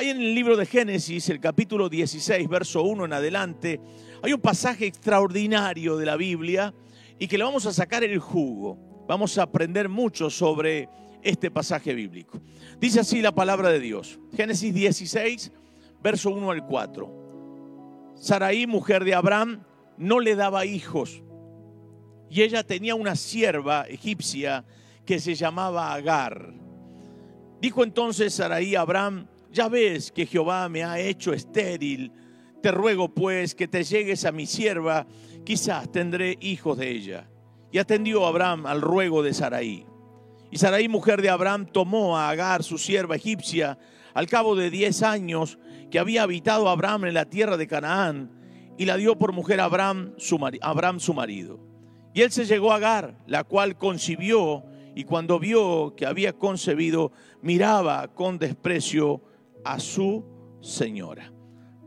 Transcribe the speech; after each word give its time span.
Hay 0.00 0.08
en 0.08 0.16
el 0.16 0.34
libro 0.34 0.56
de 0.56 0.64
Génesis, 0.64 1.28
el 1.28 1.40
capítulo 1.40 1.90
16, 1.90 2.48
verso 2.48 2.82
1 2.84 3.04
en 3.04 3.12
adelante, 3.12 3.78
hay 4.22 4.32
un 4.32 4.40
pasaje 4.40 4.86
extraordinario 4.86 5.98
de 5.98 6.06
la 6.06 6.16
Biblia 6.16 6.72
y 7.18 7.28
que 7.28 7.36
le 7.36 7.44
vamos 7.44 7.66
a 7.66 7.72
sacar 7.74 8.02
el 8.02 8.18
jugo. 8.18 8.78
Vamos 9.06 9.36
a 9.36 9.42
aprender 9.42 9.90
mucho 9.90 10.30
sobre 10.30 10.88
este 11.20 11.50
pasaje 11.50 11.92
bíblico. 11.92 12.40
Dice 12.80 13.00
así 13.00 13.20
la 13.20 13.32
palabra 13.32 13.68
de 13.68 13.78
Dios. 13.78 14.18
Génesis 14.34 14.72
16, 14.72 15.52
verso 16.02 16.30
1 16.30 16.50
al 16.50 16.64
4. 16.64 18.14
Saraí, 18.14 18.66
mujer 18.66 19.04
de 19.04 19.14
Abraham, 19.14 19.64
no 19.98 20.18
le 20.18 20.34
daba 20.34 20.64
hijos. 20.64 21.22
Y 22.30 22.40
ella 22.40 22.64
tenía 22.64 22.94
una 22.94 23.16
sierva 23.16 23.82
egipcia 23.82 24.64
que 25.04 25.20
se 25.20 25.34
llamaba 25.34 25.92
Agar. 25.92 26.54
Dijo 27.60 27.84
entonces 27.84 28.32
Saraí 28.32 28.74
a 28.76 28.80
Abraham, 28.80 29.26
ya 29.52 29.68
ves 29.68 30.12
que 30.12 30.26
Jehová 30.26 30.68
me 30.68 30.84
ha 30.84 30.98
hecho 30.98 31.32
estéril. 31.32 32.12
Te 32.62 32.70
ruego 32.70 33.12
pues 33.12 33.54
que 33.54 33.68
te 33.68 33.84
llegues 33.84 34.24
a 34.24 34.32
mi 34.32 34.46
sierva, 34.46 35.06
quizás 35.44 35.90
tendré 35.90 36.36
hijos 36.40 36.78
de 36.78 36.90
ella. 36.90 37.30
Y 37.72 37.78
atendió 37.78 38.26
Abraham 38.26 38.66
al 38.66 38.80
ruego 38.80 39.22
de 39.22 39.32
Saraí. 39.32 39.86
Y 40.50 40.58
Saraí, 40.58 40.88
mujer 40.88 41.22
de 41.22 41.30
Abraham, 41.30 41.66
tomó 41.66 42.18
a 42.18 42.28
Agar, 42.28 42.62
su 42.62 42.76
sierva 42.76 43.16
egipcia, 43.16 43.78
al 44.14 44.26
cabo 44.26 44.56
de 44.56 44.70
diez 44.70 45.02
años 45.02 45.58
que 45.90 45.98
había 45.98 46.24
habitado 46.24 46.68
Abraham 46.68 47.06
en 47.06 47.14
la 47.14 47.26
tierra 47.26 47.56
de 47.56 47.66
Canaán, 47.66 48.32
y 48.76 48.86
la 48.86 48.96
dio 48.96 49.16
por 49.18 49.32
mujer 49.32 49.60
a 49.60 49.64
Abraham 49.64 50.14
su, 50.16 50.38
Abraham, 50.60 51.00
su 51.00 51.14
marido. 51.14 51.60
Y 52.14 52.22
él 52.22 52.32
se 52.32 52.46
llegó 52.46 52.72
a 52.72 52.76
Agar, 52.76 53.18
la 53.26 53.44
cual 53.44 53.76
concibió, 53.76 54.64
y 54.94 55.04
cuando 55.04 55.38
vio 55.38 55.94
que 55.96 56.06
había 56.06 56.32
concebido, 56.32 57.12
miraba 57.42 58.08
con 58.08 58.38
desprecio 58.38 59.22
a 59.64 59.78
su 59.78 60.24
señora. 60.60 61.32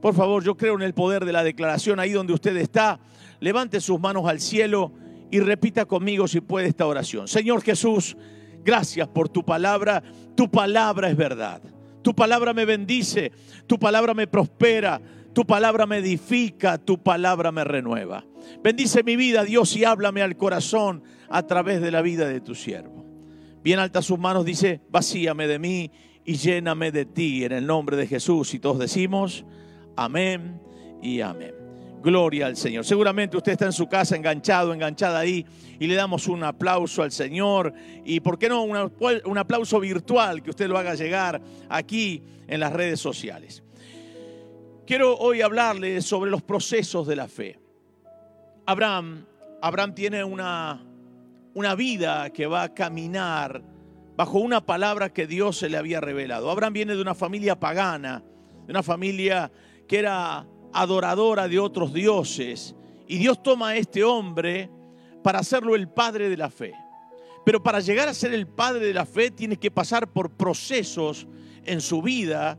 Por 0.01 0.13
favor, 0.13 0.43
yo 0.43 0.57
creo 0.57 0.75
en 0.75 0.81
el 0.81 0.93
poder 0.93 1.23
de 1.23 1.31
la 1.31 1.43
declaración 1.43 1.99
ahí 1.99 2.11
donde 2.11 2.33
usted 2.33 2.57
está. 2.57 2.99
Levante 3.39 3.79
sus 3.79 3.99
manos 3.99 4.25
al 4.27 4.41
cielo 4.41 4.91
y 5.31 5.39
repita 5.39 5.85
conmigo 5.85 6.27
si 6.27 6.41
puede 6.41 6.67
esta 6.67 6.85
oración. 6.85 7.27
Señor 7.27 7.61
Jesús, 7.61 8.17
gracias 8.63 9.07
por 9.07 9.29
tu 9.29 9.45
palabra. 9.45 10.03
Tu 10.35 10.51
palabra 10.51 11.09
es 11.09 11.15
verdad. 11.15 11.61
Tu 12.01 12.13
palabra 12.13 12.53
me 12.53 12.65
bendice. 12.65 13.31
Tu 13.65 13.79
palabra 13.79 14.13
me 14.13 14.27
prospera. 14.27 15.01
Tu 15.33 15.45
palabra 15.45 15.85
me 15.85 15.99
edifica. 15.99 16.77
Tu 16.77 17.01
palabra 17.01 17.53
me 17.53 17.63
renueva. 17.63 18.25
Bendice 18.61 19.03
mi 19.03 19.15
vida, 19.15 19.45
Dios, 19.45 19.73
y 19.77 19.85
háblame 19.85 20.21
al 20.21 20.35
corazón 20.35 21.03
a 21.29 21.47
través 21.47 21.81
de 21.81 21.91
la 21.91 22.01
vida 22.01 22.27
de 22.27 22.41
tu 22.41 22.55
siervo. 22.55 23.05
Bien 23.63 23.79
alta 23.79 24.01
sus 24.01 24.19
manos 24.19 24.43
dice, 24.43 24.81
vacíame 24.89 25.47
de 25.47 25.59
mí 25.59 25.91
y 26.25 26.35
lléname 26.35 26.91
de 26.91 27.05
ti 27.05 27.43
en 27.43 27.51
el 27.51 27.65
nombre 27.65 27.97
de 27.97 28.07
Jesús. 28.07 28.53
Y 28.53 28.59
todos 28.59 28.79
decimos, 28.79 29.45
amén 29.95 30.61
y 31.01 31.21
amén. 31.21 31.53
Gloria 32.01 32.47
al 32.47 32.57
Señor. 32.57 32.85
Seguramente 32.85 33.37
usted 33.37 33.53
está 33.53 33.65
en 33.65 33.71
su 33.71 33.87
casa 33.87 34.15
enganchado, 34.15 34.73
enganchada 34.73 35.19
ahí, 35.19 35.45
y 35.79 35.87
le 35.87 35.95
damos 35.95 36.27
un 36.27 36.43
aplauso 36.43 37.01
al 37.01 37.13
Señor. 37.13 37.73
Y 38.03 38.19
por 38.19 38.37
qué 38.37 38.49
no, 38.49 38.63
un 38.63 39.37
aplauso 39.37 39.79
virtual 39.79 40.43
que 40.43 40.49
usted 40.49 40.67
lo 40.67 40.77
haga 40.77 40.95
llegar 40.95 41.41
aquí 41.69 42.21
en 42.47 42.59
las 42.59 42.73
redes 42.73 42.99
sociales. 42.99 43.63
Quiero 44.85 45.15
hoy 45.17 45.41
hablarle 45.41 46.01
sobre 46.01 46.29
los 46.29 46.41
procesos 46.41 47.07
de 47.07 47.15
la 47.15 47.29
fe. 47.29 47.57
Abraham, 48.65 49.25
Abraham 49.61 49.95
tiene 49.95 50.25
una, 50.25 50.85
una 51.53 51.75
vida 51.75 52.31
que 52.31 52.47
va 52.47 52.63
a 52.63 52.73
caminar 52.73 53.63
bajo 54.15 54.39
una 54.39 54.65
palabra 54.65 55.11
que 55.11 55.27
Dios 55.27 55.57
se 55.57 55.69
le 55.69 55.77
había 55.77 56.01
revelado. 56.01 56.49
Abraham 56.49 56.73
viene 56.73 56.95
de 56.95 57.01
una 57.01 57.15
familia 57.15 57.59
pagana, 57.59 58.23
de 58.65 58.71
una 58.71 58.83
familia 58.83 59.51
que 59.87 59.99
era 59.99 60.45
adoradora 60.71 61.47
de 61.47 61.59
otros 61.59 61.93
dioses. 61.93 62.75
Y 63.07 63.17
Dios 63.17 63.41
toma 63.41 63.69
a 63.69 63.75
este 63.75 64.03
hombre 64.03 64.69
para 65.23 65.39
hacerlo 65.39 65.75
el 65.75 65.87
padre 65.87 66.29
de 66.29 66.37
la 66.37 66.49
fe. 66.49 66.73
Pero 67.45 67.61
para 67.61 67.79
llegar 67.79 68.07
a 68.07 68.13
ser 68.13 68.33
el 68.33 68.47
padre 68.47 68.85
de 68.85 68.93
la 68.93 69.05
fe 69.05 69.31
tiene 69.31 69.57
que 69.57 69.71
pasar 69.71 70.07
por 70.07 70.31
procesos 70.31 71.27
en 71.65 71.81
su 71.81 72.01
vida 72.01 72.57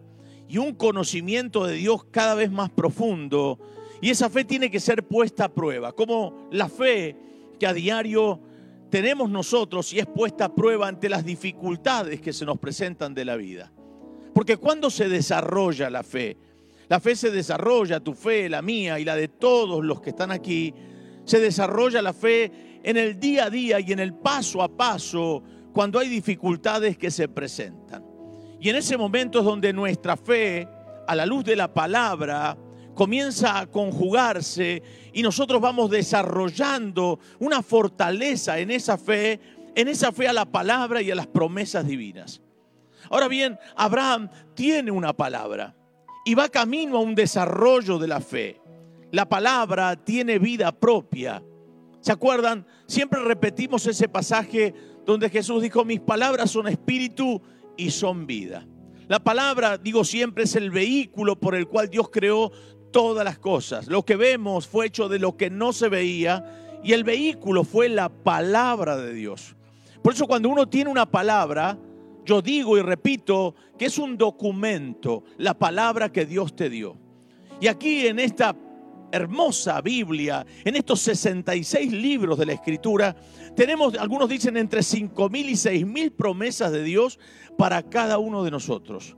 y 0.49 0.59
un 0.59 0.75
conocimiento 0.75 1.65
de 1.67 1.75
Dios 1.75 2.05
cada 2.11 2.35
vez 2.35 2.51
más 2.51 2.71
profundo. 2.71 3.59
Y 4.01 4.11
esa 4.11 4.29
fe 4.29 4.45
tiene 4.45 4.71
que 4.71 4.81
ser 4.81 5.07
puesta 5.07 5.47
a 5.47 5.49
prueba, 5.49 5.93
como 5.93 6.49
la 6.51 6.69
fe 6.69 7.17
que 7.59 7.67
a 7.67 7.73
diario 7.73 8.41
tenemos 8.95 9.29
nosotros 9.29 9.93
y 9.93 9.99
es 9.99 10.07
puesta 10.07 10.45
a 10.45 10.55
prueba 10.55 10.87
ante 10.87 11.09
las 11.09 11.25
dificultades 11.25 12.21
que 12.21 12.33
se 12.33 12.45
nos 12.45 12.61
presentan 12.61 13.13
de 13.13 13.25
la 13.25 13.35
vida. 13.35 13.73
Porque 14.33 14.57
cuando 14.57 14.89
se 14.89 15.09
desarrolla 15.09 15.91
la 15.91 16.05
fe, 16.05 16.37
la 16.87 17.01
fe 17.01 17.17
se 17.17 17.33
desarrolla, 17.33 17.99
tu 17.99 18.15
fe, 18.15 18.49
la 18.49 18.63
mía 18.63 19.01
y 19.01 19.05
la 19.05 19.17
de 19.17 19.27
todos 19.27 19.85
los 19.85 20.01
que 20.01 20.11
están 20.11 20.31
aquí, 20.31 20.73
se 21.25 21.41
desarrolla 21.41 22.01
la 22.03 22.13
fe 22.13 22.81
en 22.85 22.97
el 22.97 23.19
día 23.19 23.47
a 23.47 23.51
día 23.51 23.81
y 23.81 23.91
en 23.91 23.99
el 23.99 24.15
paso 24.15 24.63
a 24.63 24.69
paso 24.69 25.43
cuando 25.73 25.99
hay 25.99 26.09
dificultades 26.09 26.97
que 26.97 27.11
se 27.11 27.27
presentan. 27.27 28.05
Y 28.61 28.69
en 28.69 28.77
ese 28.77 28.97
momento 28.97 29.41
es 29.41 29.45
donde 29.45 29.73
nuestra 29.73 30.17
fe, 30.17 30.69
a 31.09 31.17
la 31.17 31.27
luz 31.27 31.43
de 31.43 31.57
la 31.57 31.75
palabra, 31.75 32.57
comienza 32.95 33.59
a 33.59 33.67
conjugarse 33.67 34.83
y 35.13 35.23
nosotros 35.23 35.61
vamos 35.61 35.91
desarrollando 35.91 37.19
una 37.39 37.63
fortaleza 37.63 38.59
en 38.59 38.71
esa 38.71 38.97
fe, 38.97 39.41
en 39.75 39.89
esa 39.89 40.13
fe 40.13 40.29
a 40.29 40.33
la 40.33 40.45
palabra 40.45 41.03
y 41.03 41.11
a 41.11 41.15
las 41.15 41.27
promesas 41.27 41.87
divinas. 41.87 42.41
Ahora 43.11 43.29
bien, 43.29 43.59
Abraham 43.77 44.31
tiene 44.55 44.91
una 44.91 45.13
palabra 45.13 45.75
y 46.25 46.35
va 46.35 46.49
camino 46.49 46.97
a 46.97 47.03
un 47.03 47.15
desarrollo 47.15 47.99
de 47.99 48.09
la 48.09 48.21
fe. 48.21 48.61
La 49.13 49.29
palabra 49.29 49.97
tiene 49.97 50.39
vida 50.39 50.73
propia. 50.73 51.43
¿Se 52.01 52.13
acuerdan? 52.13 52.67
Siempre 52.87 53.23
repetimos 53.23 53.87
ese 53.87 54.09
pasaje 54.09 54.75
donde 55.05 55.31
Jesús 55.31 55.63
dijo, 55.63 55.85
mis 55.85 56.01
palabras 56.01 56.51
son 56.51 56.69
espíritu 56.69 57.41
y 57.77 57.91
son 57.91 58.27
vida. 58.27 58.67
La 59.07 59.23
palabra, 59.23 59.77
digo 59.77 60.03
siempre, 60.03 60.45
es 60.45 60.57
el 60.57 60.71
vehículo 60.71 61.39
por 61.39 61.55
el 61.55 61.69
cual 61.69 61.91
Dios 61.91 62.09
creó 62.11 62.51
todas 62.95 63.25
las 63.25 63.41
cosas. 63.41 63.89
Lo 63.89 64.05
que 64.05 64.15
vemos 64.15 64.69
fue 64.69 64.87
hecho 64.87 65.09
de 65.09 65.19
lo 65.19 65.37
que 65.37 65.51
no 65.51 65.73
se 65.73 65.89
veía 65.89 66.79
y 66.85 66.93
el 66.93 67.03
vehículo 67.03 67.65
fue 67.65 67.89
la 67.89 68.09
palabra 68.09 68.97
de 68.97 69.13
Dios. 69.13 69.57
Por 70.01 70.13
eso 70.13 70.29
cuando 70.29 70.49
uno 70.49 70.69
tiene 70.69 70.91
una 70.91 71.11
palabra, 71.11 71.77
yo 72.25 72.41
digo 72.41 72.79
y 72.79 72.83
repito 72.83 73.57
que 73.77 73.87
es 73.87 73.99
un 73.99 74.17
documento, 74.17 75.25
la 75.39 75.59
palabra 75.59 76.13
que 76.13 76.25
Dios 76.25 76.55
te 76.55 76.71
dio. 76.71 76.97
Y 77.61 77.67
aquí 77.67 78.07
en 78.07 78.21
esta 78.21 78.55
hermosa 79.11 79.81
Biblia, 79.81 80.47
en 80.65 80.77
estos 80.77 81.01
66 81.01 81.91
libros 81.91 82.39
de 82.39 82.47
la 82.47 82.53
Escritura, 82.53 83.17
tenemos, 83.57 83.97
algunos 83.99 84.29
dicen, 84.29 84.57
entre 84.57 84.83
5.000 84.83 85.49
y 85.49 85.55
6.000 85.55 86.13
promesas 86.13 86.71
de 86.71 86.85
Dios 86.85 87.19
para 87.59 87.83
cada 87.83 88.19
uno 88.19 88.45
de 88.45 88.53
nosotros. 88.53 89.17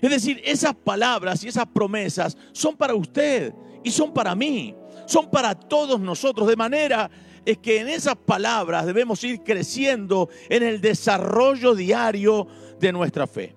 Es 0.00 0.10
decir, 0.10 0.40
esas 0.44 0.74
palabras 0.74 1.42
y 1.44 1.48
esas 1.48 1.66
promesas 1.66 2.36
son 2.52 2.76
para 2.76 2.94
usted 2.94 3.54
y 3.82 3.90
son 3.90 4.12
para 4.12 4.34
mí, 4.34 4.74
son 5.06 5.30
para 5.30 5.54
todos 5.54 6.00
nosotros, 6.00 6.48
de 6.48 6.56
manera 6.56 7.10
es 7.44 7.58
que 7.58 7.80
en 7.80 7.88
esas 7.88 8.16
palabras 8.16 8.84
debemos 8.84 9.24
ir 9.24 9.42
creciendo 9.42 10.28
en 10.50 10.62
el 10.62 10.80
desarrollo 10.80 11.74
diario 11.74 12.46
de 12.78 12.92
nuestra 12.92 13.26
fe. 13.26 13.56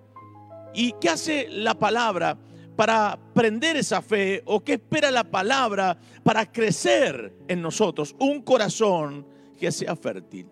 ¿Y 0.73 0.93
qué 1.01 1.09
hace 1.09 1.47
la 1.49 1.77
palabra 1.77 2.37
para 2.77 3.19
prender 3.33 3.75
esa 3.75 4.01
fe 4.01 4.41
o 4.45 4.63
qué 4.63 4.73
espera 4.73 5.11
la 5.11 5.25
palabra 5.25 5.99
para 6.23 6.49
crecer 6.49 7.35
en 7.47 7.61
nosotros? 7.61 8.15
Un 8.19 8.41
corazón 8.41 9.27
que 9.59 9.71
sea 9.71 9.95
fértil. 9.95 10.47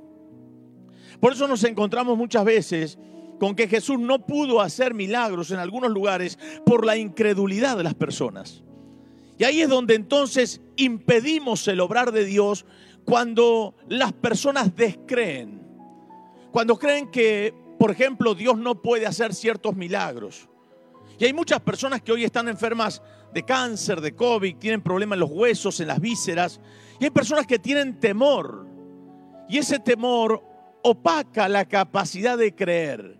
Por 1.19 1.33
eso 1.33 1.47
nos 1.47 1.63
encontramos 1.63 2.17
muchas 2.17 2.43
veces 2.43 2.99
con 3.39 3.55
que 3.55 3.67
Jesús 3.67 3.99
no 3.99 4.25
pudo 4.25 4.61
hacer 4.61 4.93
milagros 4.93 5.51
en 5.51 5.59
algunos 5.59 5.91
lugares 5.91 6.37
por 6.65 6.85
la 6.85 6.97
incredulidad 6.97 7.77
de 7.77 7.83
las 7.83 7.95
personas. 7.95 8.63
Y 9.37 9.45
ahí 9.45 9.61
es 9.61 9.69
donde 9.69 9.95
entonces 9.95 10.61
impedimos 10.75 11.67
el 11.69 11.79
obrar 11.79 12.11
de 12.11 12.25
Dios 12.25 12.65
cuando 13.05 13.73
las 13.87 14.11
personas 14.11 14.75
descreen. 14.75 15.65
Cuando 16.51 16.77
creen 16.77 17.09
que, 17.09 17.53
por 17.79 17.89
ejemplo, 17.89 18.35
Dios 18.35 18.57
no 18.57 18.81
puede 18.81 19.05
hacer 19.05 19.33
ciertos 19.33 19.75
milagros. 19.75 20.49
Y 21.17 21.25
hay 21.25 21.33
muchas 21.33 21.61
personas 21.61 22.01
que 22.01 22.11
hoy 22.11 22.25
están 22.25 22.49
enfermas 22.49 23.01
de 23.33 23.43
cáncer, 23.43 24.01
de 24.01 24.15
COVID, 24.15 24.57
tienen 24.57 24.81
problemas 24.81 25.15
en 25.15 25.21
los 25.21 25.31
huesos, 25.31 25.79
en 25.79 25.87
las 25.87 25.99
vísceras. 25.99 26.59
Y 26.99 27.05
hay 27.05 27.09
personas 27.09 27.47
que 27.47 27.59
tienen 27.59 27.99
temor. 27.99 28.67
Y 29.47 29.57
ese 29.57 29.79
temor 29.79 30.43
opaca 30.83 31.47
la 31.47 31.65
capacidad 31.65 32.37
de 32.37 32.53
creer. 32.53 33.18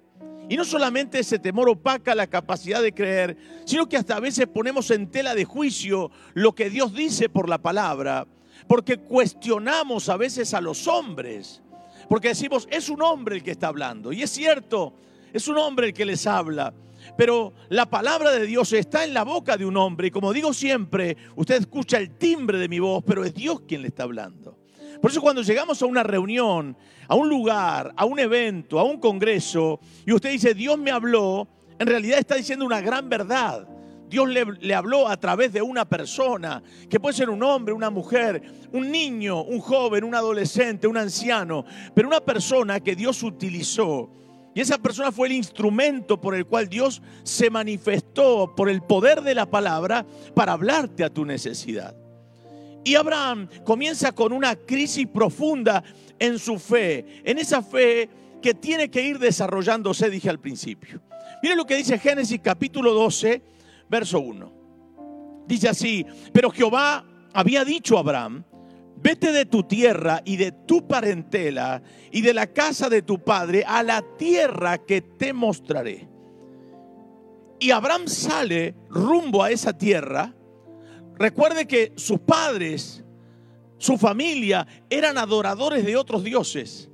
Y 0.50 0.58
no 0.58 0.66
solamente 0.66 1.20
ese 1.20 1.38
temor 1.38 1.70
opaca 1.70 2.16
la 2.16 2.26
capacidad 2.26 2.82
de 2.82 2.92
creer, 2.92 3.38
sino 3.66 3.88
que 3.88 3.98
hasta 3.98 4.16
a 4.16 4.20
veces 4.20 4.48
ponemos 4.48 4.90
en 4.90 5.12
tela 5.12 5.36
de 5.36 5.46
juicio 5.46 6.10
lo 6.34 6.56
que 6.56 6.72
Dios 6.72 6.92
dice 6.92 7.30
por 7.30 7.48
la 7.48 7.60
palabra, 7.60 8.28
porque 8.68 8.98
cuestionamos 8.98 10.10
a 10.10 10.18
veces 10.18 10.56
a 10.56 10.62
los 10.62 10.88
hombres, 10.88 11.62
porque 12.10 12.30
decimos, 12.30 12.68
es 12.72 12.90
un 12.90 13.04
hombre 13.04 13.36
el 13.36 13.44
que 13.44 13.52
está 13.52 13.68
hablando, 13.68 14.12
y 14.12 14.24
es 14.24 14.32
cierto, 14.32 14.96
es 15.32 15.48
un 15.48 15.60
hombre 15.60 15.88
el 15.88 15.94
que 15.94 16.06
les 16.06 16.26
habla, 16.26 16.74
Pero 17.16 17.54
la 17.70 17.90
palabra 17.90 18.32
de 18.32 18.46
Dios 18.46 18.74
está 18.74 19.04
en 19.04 19.14
la 19.14 19.24
boca 19.24 19.56
de 19.56 19.66
un 19.66 19.78
hombre 19.78 20.08
y 20.08 20.12
como 20.12 20.34
digo 20.34 20.54
siempre, 20.54 21.16
usted 21.36 21.56
escucha 21.60 21.98
el 21.98 22.18
timbre 22.18 22.58
de 22.58 22.68
mi 22.68 22.80
voz, 22.80 23.04
pero 23.06 23.24
es 23.24 23.34
Dios 23.34 23.62
quien 23.68 23.84
le 23.84 23.88
está 23.88 24.04
hablando. 24.04 24.59
Por 25.02 25.12
eso 25.12 25.22
cuando 25.22 25.42
llegamos 25.42 25.82
a 25.82 25.86
una 25.86 26.04
reunión, 26.04 26.76
a 27.08 27.16
un 27.16 27.30
lugar, 27.30 27.94
a 27.96 28.06
un 28.06 28.20
evento, 28.20 28.80
a 28.80 28.84
un 28.84 29.00
congreso, 29.00 29.80
y 30.06 30.12
usted 30.12 30.32
dice, 30.32 30.54
Dios 30.54 30.78
me 30.78 30.92
habló, 30.92 31.48
en 31.80 31.88
realidad 31.88 32.20
está 32.20 32.36
diciendo 32.36 32.66
una 32.66 32.82
gran 32.82 33.08
verdad. 33.08 33.66
Dios 34.10 34.28
le, 34.28 34.74
habló 34.74 35.08
a 35.08 35.18
través 35.18 35.54
de 35.54 35.62
una 35.62 35.86
persona, 35.86 36.62
que 36.90 37.00
puede 37.00 37.16
ser 37.16 37.30
un 37.30 37.44
hombre, 37.44 37.74
una 37.74 37.92
mujer, 37.92 38.42
un 38.74 38.92
niño, 38.92 39.44
un 39.44 39.60
joven, 39.60 40.04
un 40.04 40.16
adolescente, 40.16 40.88
un 40.88 40.98
anciano, 40.98 41.64
pero 41.94 42.08
una 42.08 42.20
persona 42.20 42.80
que 42.80 42.96
Dios 42.96 43.22
utilizó. 43.24 44.10
Y 44.56 44.62
esa 44.62 44.80
persona 44.80 45.12
fue 45.12 45.28
el 45.28 45.34
instrumento 45.34 46.20
por 46.20 46.36
el 46.36 46.48
cual 46.48 46.68
Dios 46.68 47.04
se 47.24 47.52
manifestó 47.52 48.56
por 48.56 48.68
el 48.68 48.82
poder 48.82 49.22
de 49.22 49.36
la 49.36 49.46
palabra 49.46 50.06
para 50.34 50.54
hablarte 50.54 51.04
a 51.04 51.14
tu 51.14 51.24
necesidad. 51.24 51.96
Y 52.84 52.96
Abraham 52.96 53.48
comienza 53.66 54.14
con 54.14 54.34
una 54.34 54.56
crisis 54.56 55.08
profunda 55.08 55.84
en 56.18 56.40
su 56.40 56.58
fe, 56.58 57.22
en 57.24 57.38
esa 57.38 57.62
fe 57.62 58.10
que 58.42 58.54
tiene 58.54 58.90
que 58.90 59.04
ir 59.04 59.20
desarrollándose, 59.20 60.10
dije 60.10 60.30
al 60.30 60.40
principio. 60.40 61.02
Mire 61.44 61.56
lo 61.56 61.66
que 61.66 61.76
dice 61.76 62.00
Génesis 62.00 62.40
capítulo 62.42 62.94
12, 62.94 63.42
verso 63.90 64.20
1. 64.20 64.60
Dice 65.48 65.70
así, 65.70 66.06
pero 66.32 66.52
Jehová 66.52 67.06
había 67.34 67.66
dicho 67.66 67.98
a 67.98 68.02
Abraham, 68.02 68.44
vete 69.02 69.32
de 69.32 69.46
tu 69.46 69.64
tierra 69.64 70.22
y 70.26 70.38
de 70.38 70.52
tu 70.52 70.88
parentela 70.88 71.82
y 72.12 72.22
de 72.22 72.34
la 72.34 72.48
casa 72.48 72.90
de 72.90 73.02
tu 73.02 73.24
padre 73.24 73.64
a 73.66 73.84
la 73.84 74.04
tierra 74.18 74.78
que 74.78 75.02
te 75.02 75.34
mostraré. 75.34 76.08
Y 77.60 77.72
Abraham 77.72 78.08
sale 78.08 78.76
rumbo 78.90 79.44
a 79.44 79.52
esa 79.52 79.78
tierra. 79.78 80.34
Recuerde 81.20 81.68
que 81.68 81.92
sus 81.98 82.22
padres, 82.22 83.04
su 83.78 83.98
familia, 83.98 84.66
eran 84.90 85.18
adoradores 85.18 85.86
de 85.86 85.98
otros 85.98 86.24
dioses. 86.24 86.90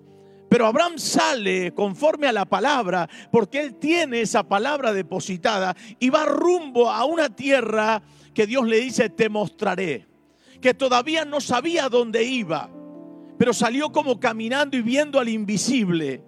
Pero 0.50 0.66
Abraham 0.66 0.98
sale 0.98 1.74
conforme 1.74 2.28
a 2.28 2.32
la 2.32 2.46
palabra, 2.46 3.08
porque 3.32 3.62
él 3.62 3.76
tiene 3.76 4.22
esa 4.22 4.44
palabra 4.44 4.94
depositada 4.94 5.76
y 6.00 6.10
va 6.10 6.26
rumbo 6.26 6.90
a 6.90 7.06
una 7.06 7.36
tierra 7.36 8.02
que 8.34 8.48
Dios 8.48 8.68
le 8.68 8.80
dice, 8.80 9.10
te 9.10 9.30
mostraré, 9.30 10.08
que 10.60 10.74
todavía 10.74 11.24
no 11.24 11.40
sabía 11.40 11.88
dónde 11.88 12.24
iba, 12.24 12.70
pero 13.38 13.54
salió 13.54 13.92
como 13.92 14.20
caminando 14.20 14.76
y 14.76 14.82
viendo 14.82 15.20
al 15.20 15.30
invisible. 15.30 16.24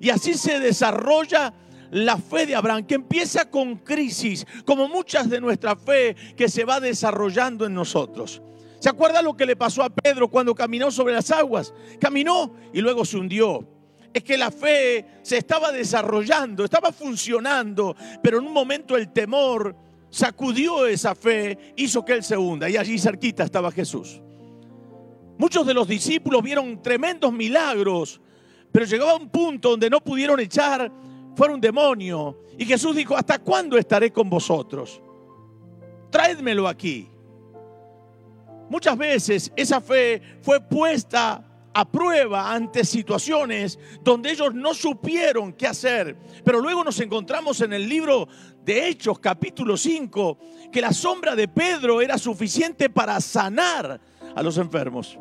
Y 0.00 0.10
así 0.10 0.34
se 0.34 0.60
desarrolla 0.60 1.52
la 1.94 2.16
fe 2.16 2.44
de 2.44 2.56
Abraham, 2.56 2.84
que 2.84 2.96
empieza 2.96 3.48
con 3.48 3.76
crisis, 3.76 4.44
como 4.64 4.88
muchas 4.88 5.30
de 5.30 5.40
nuestra 5.40 5.76
fe 5.76 6.16
que 6.36 6.48
se 6.48 6.64
va 6.64 6.80
desarrollando 6.80 7.66
en 7.66 7.74
nosotros. 7.74 8.42
¿Se 8.80 8.88
acuerda 8.88 9.22
lo 9.22 9.36
que 9.36 9.46
le 9.46 9.54
pasó 9.54 9.84
a 9.84 9.90
Pedro 9.90 10.28
cuando 10.28 10.56
caminó 10.56 10.90
sobre 10.90 11.14
las 11.14 11.30
aguas? 11.30 11.72
Caminó 12.00 12.52
y 12.72 12.80
luego 12.80 13.04
se 13.04 13.16
hundió. 13.16 13.68
Es 14.12 14.24
que 14.24 14.36
la 14.36 14.50
fe 14.50 15.06
se 15.22 15.36
estaba 15.36 15.70
desarrollando, 15.70 16.64
estaba 16.64 16.90
funcionando, 16.90 17.94
pero 18.20 18.38
en 18.38 18.46
un 18.46 18.52
momento 18.52 18.96
el 18.96 19.12
temor 19.12 19.76
sacudió 20.10 20.86
esa 20.86 21.14
fe, 21.14 21.74
hizo 21.76 22.04
que 22.04 22.14
él 22.14 22.24
se 22.24 22.36
hunda. 22.36 22.68
Y 22.68 22.76
allí 22.76 22.98
cerquita 22.98 23.44
estaba 23.44 23.70
Jesús. 23.70 24.20
Muchos 25.38 25.64
de 25.64 25.74
los 25.74 25.86
discípulos 25.86 26.42
vieron 26.42 26.82
tremendos 26.82 27.32
milagros, 27.32 28.20
pero 28.72 28.84
llegaba 28.84 29.14
un 29.14 29.28
punto 29.28 29.70
donde 29.70 29.88
no 29.88 30.00
pudieron 30.00 30.40
echar 30.40 30.90
fuera 31.36 31.54
un 31.54 31.60
demonio. 31.60 32.38
Y 32.58 32.64
Jesús 32.64 32.94
dijo, 32.94 33.16
¿hasta 33.16 33.38
cuándo 33.38 33.76
estaré 33.76 34.12
con 34.12 34.28
vosotros? 34.28 35.00
Traédmelo 36.10 36.68
aquí. 36.68 37.08
Muchas 38.68 38.96
veces 38.96 39.52
esa 39.56 39.80
fe 39.80 40.22
fue 40.40 40.60
puesta 40.60 41.44
a 41.74 41.84
prueba 41.84 42.52
ante 42.52 42.84
situaciones 42.84 43.78
donde 44.02 44.30
ellos 44.30 44.54
no 44.54 44.74
supieron 44.74 45.52
qué 45.52 45.66
hacer. 45.66 46.16
Pero 46.44 46.60
luego 46.60 46.84
nos 46.84 47.00
encontramos 47.00 47.60
en 47.60 47.72
el 47.72 47.88
libro 47.88 48.28
de 48.64 48.88
Hechos 48.88 49.18
capítulo 49.18 49.76
5 49.76 50.38
que 50.72 50.80
la 50.80 50.92
sombra 50.92 51.34
de 51.34 51.48
Pedro 51.48 52.00
era 52.00 52.16
suficiente 52.16 52.88
para 52.88 53.20
sanar 53.20 54.00
a 54.34 54.42
los 54.42 54.56
enfermos. 54.56 55.18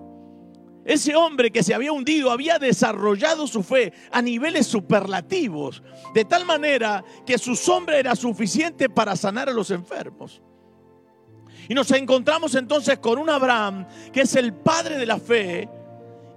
Ese 0.85 1.15
hombre 1.15 1.51
que 1.51 1.63
se 1.63 1.73
había 1.73 1.93
hundido 1.93 2.29
había 2.29 2.59
desarrollado 2.59 3.47
su 3.47 3.63
fe 3.63 3.93
a 4.11 4.21
niveles 4.21 4.67
superlativos, 4.67 5.81
de 6.13 6.25
tal 6.25 6.45
manera 6.45 7.03
que 7.25 7.37
su 7.37 7.55
sombra 7.55 7.97
era 7.97 8.15
suficiente 8.15 8.89
para 8.89 9.15
sanar 9.15 9.47
a 9.47 9.53
los 9.53 9.71
enfermos. 9.71 10.41
Y 11.69 11.73
nos 11.73 11.89
encontramos 11.91 12.55
entonces 12.55 12.99
con 12.99 13.17
un 13.17 13.29
Abraham 13.29 13.87
que 14.11 14.21
es 14.21 14.35
el 14.35 14.53
padre 14.53 14.97
de 14.97 15.05
la 15.05 15.17
fe. 15.17 15.69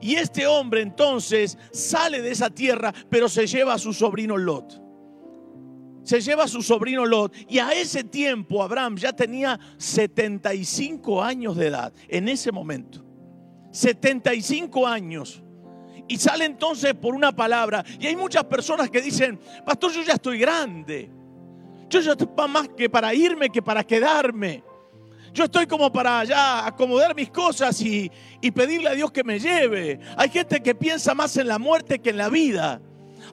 Y 0.00 0.14
este 0.14 0.46
hombre 0.46 0.82
entonces 0.82 1.58
sale 1.72 2.22
de 2.22 2.30
esa 2.30 2.50
tierra, 2.50 2.92
pero 3.10 3.28
se 3.28 3.46
lleva 3.46 3.74
a 3.74 3.78
su 3.78 3.92
sobrino 3.92 4.36
Lot. 4.36 4.82
Se 6.04 6.20
lleva 6.20 6.44
a 6.44 6.48
su 6.48 6.62
sobrino 6.62 7.04
Lot. 7.04 7.34
Y 7.48 7.58
a 7.58 7.72
ese 7.72 8.04
tiempo 8.04 8.62
Abraham 8.62 8.96
ya 8.96 9.12
tenía 9.12 9.58
75 9.78 11.22
años 11.22 11.56
de 11.56 11.66
edad, 11.66 11.92
en 12.08 12.28
ese 12.28 12.52
momento. 12.52 13.05
75 13.76 14.86
años. 14.86 15.42
Y 16.08 16.16
sale 16.16 16.44
entonces 16.46 16.94
por 16.94 17.14
una 17.14 17.34
palabra. 17.34 17.84
Y 18.00 18.06
hay 18.06 18.16
muchas 18.16 18.44
personas 18.44 18.88
que 18.88 19.02
dicen, 19.02 19.38
pastor, 19.64 19.92
yo 19.92 20.02
ya 20.02 20.14
estoy 20.14 20.38
grande. 20.38 21.10
Yo 21.90 22.00
ya 22.00 22.12
estoy 22.12 22.28
más 22.48 22.68
que 22.70 22.88
para 22.88 23.12
irme 23.12 23.50
que 23.50 23.60
para 23.60 23.84
quedarme. 23.84 24.64
Yo 25.34 25.44
estoy 25.44 25.66
como 25.66 25.92
para 25.92 26.24
ya 26.24 26.66
acomodar 26.66 27.14
mis 27.14 27.28
cosas 27.28 27.78
y, 27.82 28.10
pedirle 28.54 28.88
a 28.88 28.94
Dios 28.94 29.12
que 29.12 29.22
me 29.22 29.38
lleve. 29.38 30.00
Hay 30.16 30.30
gente 30.30 30.62
que 30.62 30.74
piensa 30.74 31.14
más 31.14 31.36
en 31.36 31.48
la 31.48 31.58
muerte 31.58 31.98
que 31.98 32.10
en 32.10 32.16
la 32.16 32.30
vida. 32.30 32.80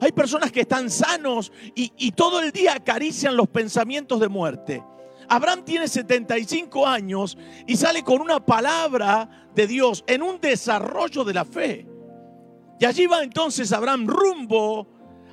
Hay 0.00 0.12
personas 0.12 0.52
que 0.52 0.60
están 0.60 0.90
sanos 0.90 1.52
y, 1.74 1.90
y 1.96 2.12
todo 2.12 2.42
el 2.42 2.52
día 2.52 2.74
acarician 2.74 3.34
los 3.36 3.48
pensamientos 3.48 4.20
de 4.20 4.28
muerte. 4.28 4.82
Abraham 5.28 5.64
tiene 5.64 5.88
75 5.88 6.86
años 6.86 7.36
y 7.66 7.76
sale 7.76 8.02
con 8.02 8.20
una 8.20 8.44
palabra 8.44 9.48
de 9.54 9.66
Dios 9.66 10.04
en 10.06 10.22
un 10.22 10.40
desarrollo 10.40 11.24
de 11.24 11.34
la 11.34 11.44
fe. 11.44 11.86
Y 12.80 12.84
allí 12.84 13.06
va 13.06 13.22
entonces 13.22 13.72
Abraham 13.72 14.06
rumbo 14.06 14.88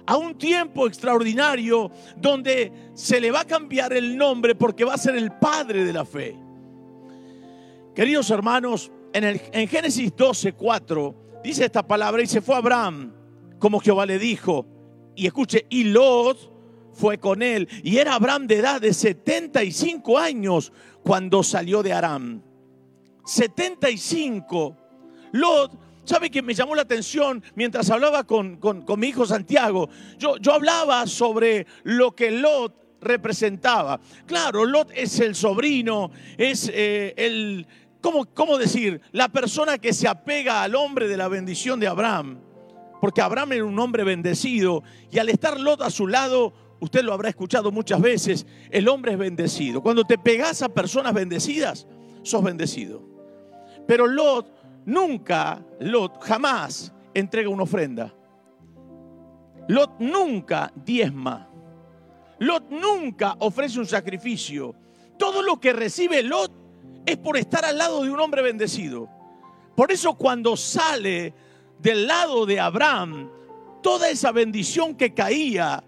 a 0.06 0.18
un 0.18 0.38
tiempo 0.38 0.88
extraordinario 0.88 1.92
donde 2.18 2.72
se 2.94 3.20
le 3.20 3.32
va 3.32 3.42
a 3.42 3.46
cambiar 3.46 3.94
el 3.94 4.18
nombre 4.18 4.56
porque 4.56 4.84
va 4.86 4.94
a 4.94 4.98
ser 4.98 5.16
el 5.16 5.32
padre 5.32 5.84
de 5.84 5.94
la 5.94 6.06
fe. 6.06 6.38
Queridos 7.96 8.30
hermanos, 8.30 8.92
en, 9.14 9.24
el, 9.24 9.42
en 9.52 9.68
Génesis 9.68 10.16
12, 10.16 10.54
4 10.54 11.16
dice 11.44 11.66
esta 11.66 11.86
palabra 11.86 12.22
y 12.22 12.28
se 12.28 12.42
fue 12.42 12.56
Abraham 12.56 13.14
como 13.60 13.80
Jehová 13.80 14.06
le 14.06 14.20
dijo. 14.20 14.66
Y 15.16 15.28
escuche, 15.28 15.66
y 15.70 15.84
Lot 15.86 16.51
fue 16.94 17.18
con 17.18 17.42
él. 17.42 17.68
Y 17.84 17.98
era 17.98 18.16
Abraham 18.16 18.48
de 18.48 18.58
edad 18.58 18.82
de 18.82 18.94
75 18.94 20.18
años 20.18 20.72
cuando 21.04 21.44
salió 21.44 21.84
de 21.84 21.94
Aram. 21.94 22.42
75. 23.26 24.78
Lot, 25.34 25.72
¿sabe 26.04 26.30
que 26.30 26.42
me 26.42 26.54
llamó 26.54 26.76
la 26.76 26.82
atención 26.82 27.44
mientras 27.56 27.90
hablaba 27.90 28.26
con, 28.26 28.60
mi 28.98 29.08
hijo 29.08 29.26
Santiago? 29.26 29.90
Yo, 30.18 30.38
yo 30.38 30.54
hablaba 30.54 31.08
sobre 31.08 31.66
lo 31.84 32.16
que 32.16 32.32
Lot 32.32 32.82
representaba. 33.02 34.00
Claro, 34.26 34.66
Lot 34.66 34.92
es 34.94 35.20
el 35.20 35.36
sobrino, 35.36 36.12
es 36.38 36.72
eh, 36.74 37.14
el, 37.18 37.68
¿cómo, 38.02 38.58
decir? 38.58 39.02
La 39.12 39.30
persona 39.30 39.78
que 39.78 39.94
se 39.94 40.08
apega 40.08 40.64
al 40.64 40.76
hombre 40.76 41.08
de 41.08 41.18
la 41.18 41.28
bendición 41.28 41.80
de 41.80 41.88
Abraham. 41.88 42.40
Porque 43.02 43.22
Abraham 43.22 43.54
era 43.54 43.66
un 43.66 43.80
hombre 43.80 44.04
bendecido 44.04 44.84
y 45.12 45.18
al 45.18 45.30
estar 45.30 45.60
Lot 45.60 45.82
a 45.82 45.90
su 45.90 46.08
lado, 46.08 46.54
usted 46.82 47.04
lo 47.04 47.14
habrá 47.14 47.30
escuchado 47.30 47.72
muchas 47.72 48.02
veces, 48.02 48.46
el 48.70 48.90
hombre 48.90 49.14
es 49.14 49.18
bendecido. 49.18 49.82
Cuando 49.82 50.04
te 50.04 50.18
pegas 50.18 50.62
a 50.62 50.70
personas 50.70 51.14
bendecidas, 51.14 51.88
sos 52.24 52.44
bendecido. 52.44 53.02
Pero 53.88 54.08
Lot 54.08 54.48
nunca, 54.86 55.64
Lot 55.80 56.22
jamás 56.22 56.92
entrega 57.14 57.50
una 57.50 57.64
ofrenda. 57.64 58.14
Lot 59.68 60.00
nunca 60.00 60.74
diezma. 60.76 61.48
Lot 62.40 62.70
nunca 62.72 63.36
ofrece 63.40 63.80
un 63.80 63.86
sacrificio. 63.86 64.76
Todo 65.18 65.44
lo 65.44 65.60
que 65.60 65.74
recibe 65.74 66.24
Lot 66.24 66.52
es 67.06 67.18
por 67.18 67.38
estar 67.38 67.64
al 67.64 67.78
lado 67.78 68.04
de 68.04 68.10
un 68.10 68.20
hombre 68.20 68.42
bendecido. 68.42 69.08
Por 69.76 69.92
eso 69.92 70.16
cuando 70.16 70.58
sale 70.58 71.34
del 71.80 72.08
lado 72.08 72.46
de 72.46 72.60
Abraham, 72.60 73.30
toda 73.84 74.10
esa 74.10 74.32
bendición 74.32 74.96
que 74.96 75.14
caía, 75.14 75.84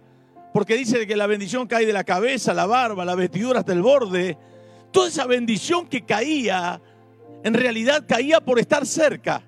porque 0.53 0.77
dice 0.77 1.07
que 1.07 1.15
la 1.15 1.27
bendición 1.27 1.67
cae 1.67 1.85
de 1.85 1.93
la 1.93 2.03
cabeza, 2.03 2.53
la 2.53 2.67
barba, 2.67 3.03
la 3.03 3.15
vestidura 3.15 3.59
hasta 3.59 3.73
el 3.73 3.81
borde, 3.81 4.37
toda 4.91 5.07
esa 5.07 5.25
bendición 5.25 5.87
que 5.87 6.05
caía, 6.05 6.79
en 7.43 7.53
realidad 7.55 8.05
caía 8.07 8.39
por 8.39 8.59
estar 8.59 8.85
cerca. 8.85 9.41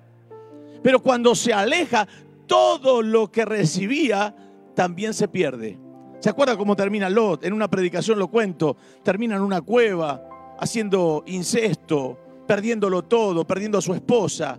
Pero 0.82 1.00
cuando 1.00 1.34
se 1.36 1.52
aleja, 1.52 2.06
todo 2.46 3.02
lo 3.02 3.30
que 3.30 3.44
recibía 3.44 4.34
también 4.74 5.14
se 5.14 5.28
pierde. 5.28 5.78
¿Se 6.18 6.30
acuerda 6.30 6.56
cómo 6.56 6.74
termina 6.74 7.08
Lot? 7.08 7.44
En 7.44 7.52
una 7.52 7.68
predicación 7.68 8.18
lo 8.18 8.28
cuento. 8.28 8.76
Termina 9.04 9.36
en 9.36 9.42
una 9.42 9.60
cueva, 9.60 10.56
haciendo 10.58 11.22
incesto, 11.26 12.18
perdiéndolo 12.46 13.02
todo, 13.02 13.46
perdiendo 13.46 13.78
a 13.78 13.82
su 13.82 13.94
esposa. 13.94 14.58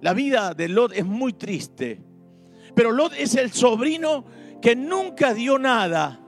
La 0.00 0.14
vida 0.14 0.54
de 0.54 0.68
Lot 0.68 0.92
es 0.92 1.04
muy 1.04 1.34
triste. 1.34 2.00
Pero 2.74 2.90
Lot 2.92 3.12
es 3.18 3.34
el 3.34 3.52
sobrino 3.52 4.24
que 4.64 4.74
nunca 4.74 5.34
dio 5.34 5.58
nada. 5.58 6.18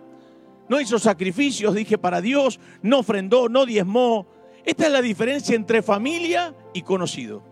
No 0.68 0.78
hizo 0.78 0.98
sacrificios, 0.98 1.74
dije, 1.74 1.96
para 1.96 2.20
Dios, 2.20 2.60
no 2.82 2.98
ofrendó, 2.98 3.48
no 3.48 3.64
diezmó. 3.64 4.26
Esta 4.62 4.84
es 4.84 4.92
la 4.92 5.00
diferencia 5.00 5.56
entre 5.56 5.80
familia 5.80 6.54
y 6.74 6.82
conocido. 6.82 7.42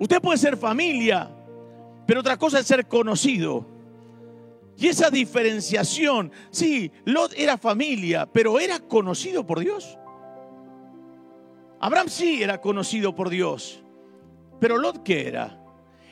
Usted 0.00 0.20
puede 0.20 0.38
ser 0.38 0.56
familia, 0.56 1.30
pero 2.04 2.18
otra 2.18 2.36
cosa 2.36 2.58
es 2.58 2.66
ser 2.66 2.88
conocido. 2.88 3.64
Y 4.76 4.88
esa 4.88 5.08
diferenciación, 5.08 6.32
sí, 6.50 6.90
Lot 7.04 7.32
era 7.36 7.56
familia, 7.56 8.26
pero 8.26 8.58
era 8.58 8.80
conocido 8.80 9.46
por 9.46 9.60
Dios. 9.60 9.96
Abraham 11.78 12.08
sí 12.08 12.42
era 12.42 12.60
conocido 12.60 13.14
por 13.14 13.30
Dios, 13.30 13.84
pero 14.58 14.78
Lot 14.78 15.04
qué 15.04 15.28
era? 15.28 15.61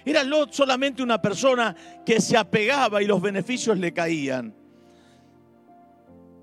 Era 0.05 0.23
Lot 0.25 0.53
solamente 0.53 1.03
una 1.03 1.21
persona 1.21 1.75
que 2.05 2.21
se 2.21 2.37
apegaba 2.37 3.03
y 3.03 3.07
los 3.07 3.21
beneficios 3.21 3.79
le 3.79 3.93
caían. 3.93 4.55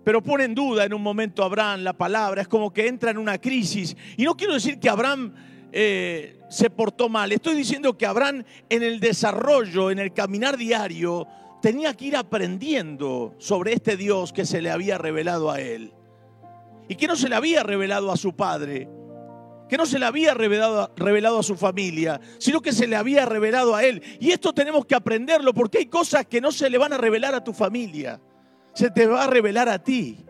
Pero 0.04 0.24
pone 0.24 0.46
en 0.46 0.56
duda 0.56 0.86
en 0.86 0.94
un 0.94 1.02
momento 1.02 1.44
Abraham 1.44 1.82
la 1.82 1.94
palabra, 1.94 2.42
es 2.42 2.48
como 2.48 2.72
que 2.72 2.88
entra 2.88 3.12
en 3.12 3.18
una 3.18 3.40
crisis. 3.40 3.96
Y 4.16 4.24
no 4.24 4.38
quiero 4.38 4.54
decir 4.54 4.80
que 4.80 4.90
Abraham 4.90 5.34
eh, 5.72 6.40
se 6.50 6.70
portó 6.70 7.10
mal, 7.10 7.32
estoy 7.32 7.56
diciendo 7.56 7.98
que 7.98 8.06
Abraham 8.06 8.44
en 8.70 8.84
el 8.84 9.00
desarrollo, 9.02 9.92
en 9.92 10.00
el 10.00 10.14
caminar 10.14 10.56
diario, 10.56 11.28
tenía 11.62 11.94
que 11.94 12.06
ir 12.06 12.16
aprendiendo 12.16 13.36
sobre 13.38 13.74
este 13.74 13.98
Dios 13.98 14.32
que 14.32 14.46
se 14.46 14.62
le 14.62 14.72
había 14.72 14.98
revelado 14.98 15.52
a 15.52 15.60
él. 15.60 15.92
Y 16.88 16.96
que 16.96 17.08
no 17.08 17.18
se 17.18 17.28
le 17.28 17.36
había 17.36 17.64
revelado 17.64 18.12
a 18.12 18.16
su 18.16 18.34
padre, 18.34 18.88
que 19.70 19.78
no 19.78 19.86
se 19.86 20.00
le 20.00 20.06
había 20.06 20.34
revelado, 20.34 20.92
revelado, 20.96 21.40
a 21.40 21.44
su 21.44 21.56
familia, 21.56 22.20
sino 22.40 22.62
que 22.62 22.72
se 22.72 22.88
le 22.88 22.96
había 22.96 23.26
revelado 23.26 23.76
a 23.76 23.84
él. 23.84 24.02
Y 24.20 24.32
esto 24.32 24.54
tenemos 24.54 24.86
que 24.86 24.96
aprenderlo 24.96 25.54
porque 25.54 25.80
hay 25.80 25.86
cosas 25.88 26.26
que 26.26 26.42
no 26.42 26.52
se 26.52 26.70
le 26.70 26.78
van 26.78 26.94
a 26.94 26.98
revelar 26.98 27.36
a 27.36 27.44
tu 27.44 27.54
familia, 27.54 28.22
se 28.74 28.90
te 28.90 29.08
va 29.08 29.24
a 29.24 29.28
revelar 29.28 29.70
a 29.70 29.84
ti. 29.84 30.26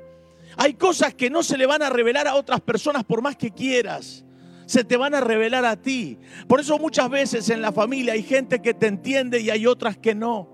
Hay 0.58 0.74
cosas 0.74 1.13
que 1.13 1.29
no 1.29 1.44
se 1.44 1.58
le 1.58 1.67
van 1.67 1.84
a 1.84 1.89
revelar 1.89 2.27
a 2.27 2.36
otras 2.36 2.62
personas 2.62 3.03
por 3.03 3.22
más 3.22 3.36
que 3.36 3.51
quieras. 3.51 4.25
Se 4.65 4.84
te 4.84 4.98
van 4.98 5.13
a 5.13 5.22
revelar 5.22 5.63
a 5.65 5.82
ti. 5.82 6.17
Por 6.48 6.60
eso 6.60 6.77
muchas 6.79 7.10
veces 7.10 7.50
en 7.50 7.62
la 7.62 7.72
familia 7.72 8.13
hay 8.13 8.24
gente 8.24 8.62
que 8.62 8.74
te 8.74 8.88
entiende 8.88 9.39
y 9.39 9.50
hay 9.50 9.67
otras 9.67 9.98
que 9.98 10.15
no. 10.15 10.50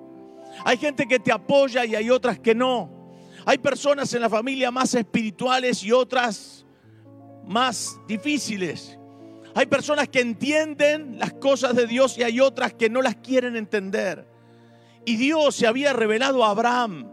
Hay 0.66 0.78
gente 0.78 1.08
que 1.08 1.20
te 1.20 1.32
apoya 1.32 1.86
y 1.86 1.96
hay 1.96 2.10
otras 2.10 2.38
que 2.38 2.54
no. 2.54 3.04
Hay 3.46 3.58
personas 3.58 4.14
en 4.14 4.22
la 4.22 4.30
familia 4.30 4.72
más 4.72 4.94
espirituales 4.94 5.84
y 5.84 5.92
otras 5.92 6.63
más 7.54 8.00
difíciles. 8.08 8.98
Hay 9.56 9.68
personas 9.68 10.10
que 10.10 10.20
entienden 10.20 11.20
las 11.20 11.34
cosas 11.34 11.76
de 11.76 11.88
Dios 11.88 12.18
y 12.18 12.24
hay 12.24 12.40
otras 12.40 12.74
que 12.74 12.90
no 12.90 13.02
las 13.02 13.16
quieren 13.16 13.56
entender. 13.56 14.28
Y 15.06 15.16
Dios 15.16 15.56
se 15.56 15.68
había 15.68 15.94
revelado 15.94 16.44
a 16.44 16.50
Abraham. 16.50 17.10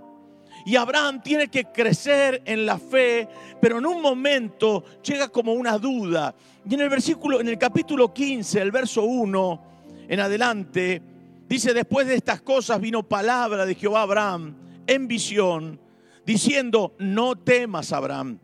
Y 0.66 0.76
Abraham 0.76 1.22
tiene 1.22 1.48
que 1.48 1.64
crecer 1.66 2.42
en 2.44 2.66
la 2.66 2.78
fe, 2.78 3.28
pero 3.60 3.78
en 3.78 3.86
un 3.86 4.02
momento 4.02 4.84
llega 5.02 5.28
como 5.28 5.52
una 5.52 5.78
duda. 5.78 6.34
Y 6.68 6.74
en 6.74 6.80
el 6.80 6.88
versículo, 6.88 7.40
en 7.40 7.48
el 7.48 7.58
capítulo 7.58 8.12
15, 8.12 8.60
el 8.60 8.72
verso 8.72 9.02
1 9.04 9.64
en 10.08 10.20
adelante, 10.20 11.02
Dice, 11.50 11.74
después 11.74 12.06
de 12.06 12.14
estas 12.14 12.42
cosas 12.42 12.80
vino 12.80 13.02
palabra 13.02 13.66
de 13.66 13.74
Jehová 13.74 13.98
a 13.98 14.02
Abraham 14.04 14.54
en 14.86 15.08
visión, 15.08 15.80
diciendo, 16.24 16.94
no 17.00 17.34
temas, 17.34 17.92
Abraham, 17.92 18.38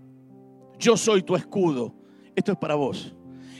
yo 0.78 0.96
soy 0.96 1.22
tu 1.22 1.36
escudo. 1.36 1.94
Esto 2.34 2.52
es 2.52 2.58
para 2.58 2.74
vos. 2.74 3.14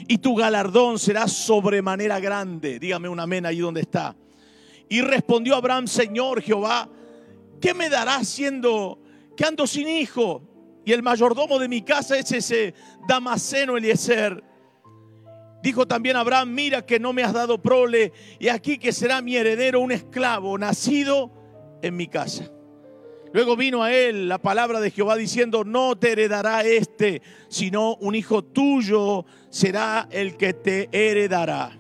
Y 0.09 0.19
tu 0.19 0.37
galardón 0.37 0.99
será 0.99 1.27
sobremanera 1.27 2.21
grande. 2.21 2.79
Dígame 2.79 3.09
un 3.09 3.19
amén 3.19 3.47
ahí 3.47 3.59
donde 3.59 3.81
está. 3.81 4.15
Y 4.89 5.01
respondió 5.01 5.57
Abraham, 5.57 5.89
Señor 5.89 6.43
Jehová, 6.43 6.89
¿qué 7.61 7.75
me 7.75 7.89
darás 7.89 8.29
siendo 8.29 9.01
que 9.37 9.45
ando 9.45 9.67
sin 9.67 9.89
hijo? 9.89 10.43
Y 10.85 10.93
el 10.93 11.03
mayordomo 11.03 11.59
de 11.59 11.69
mi 11.69 11.83
casa 11.83 12.17
es 12.17 12.31
ese 12.31 12.75
Damaseno 13.09 13.77
Eliezer. 13.77 14.45
Dijo 15.63 15.87
también 15.87 16.15
Abraham, 16.15 16.55
mira 16.55 16.87
que 16.87 17.01
no 17.01 17.13
me 17.13 17.25
has 17.25 17.33
dado 17.33 17.61
prole 17.61 18.13
y 18.39 18.49
aquí 18.49 18.79
que 18.79 18.93
será 18.93 19.21
mi 19.21 19.37
heredero 19.37 19.81
un 19.81 19.91
esclavo 19.91 20.57
nacido 20.57 21.33
en 21.83 21.97
mi 21.97 22.07
casa. 22.07 22.53
Luego 23.37 23.55
vino 23.55 23.83
a 23.83 23.93
él 23.93 24.31
la 24.31 24.39
palabra 24.39 24.81
de 24.81 24.91
Jehová 24.91 25.15
diciendo, 25.15 25.63
no 25.63 25.99
te 25.99 26.13
heredará 26.13 26.65
este, 26.65 27.21
sino 27.49 27.97
un 27.97 28.15
hijo 28.15 28.43
tuyo 28.43 29.27
será 29.51 30.09
el 30.11 30.39
que 30.39 30.55
te 30.55 30.89
heredará. 30.91 31.79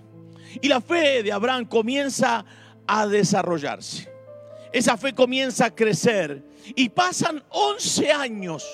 Y 0.61 0.69
la 0.69 0.83
fe 0.83 1.23
de 1.23 1.33
Abraham 1.33 1.65
comienza 1.65 2.45
a 2.87 3.07
desarrollarse. 3.07 4.07
Esa 4.71 4.99
fe 4.99 5.15
comienza 5.15 5.65
a 5.65 5.75
crecer. 5.75 6.45
Y 6.75 6.91
pasan 6.91 7.43
11 7.49 8.13
años 8.13 8.67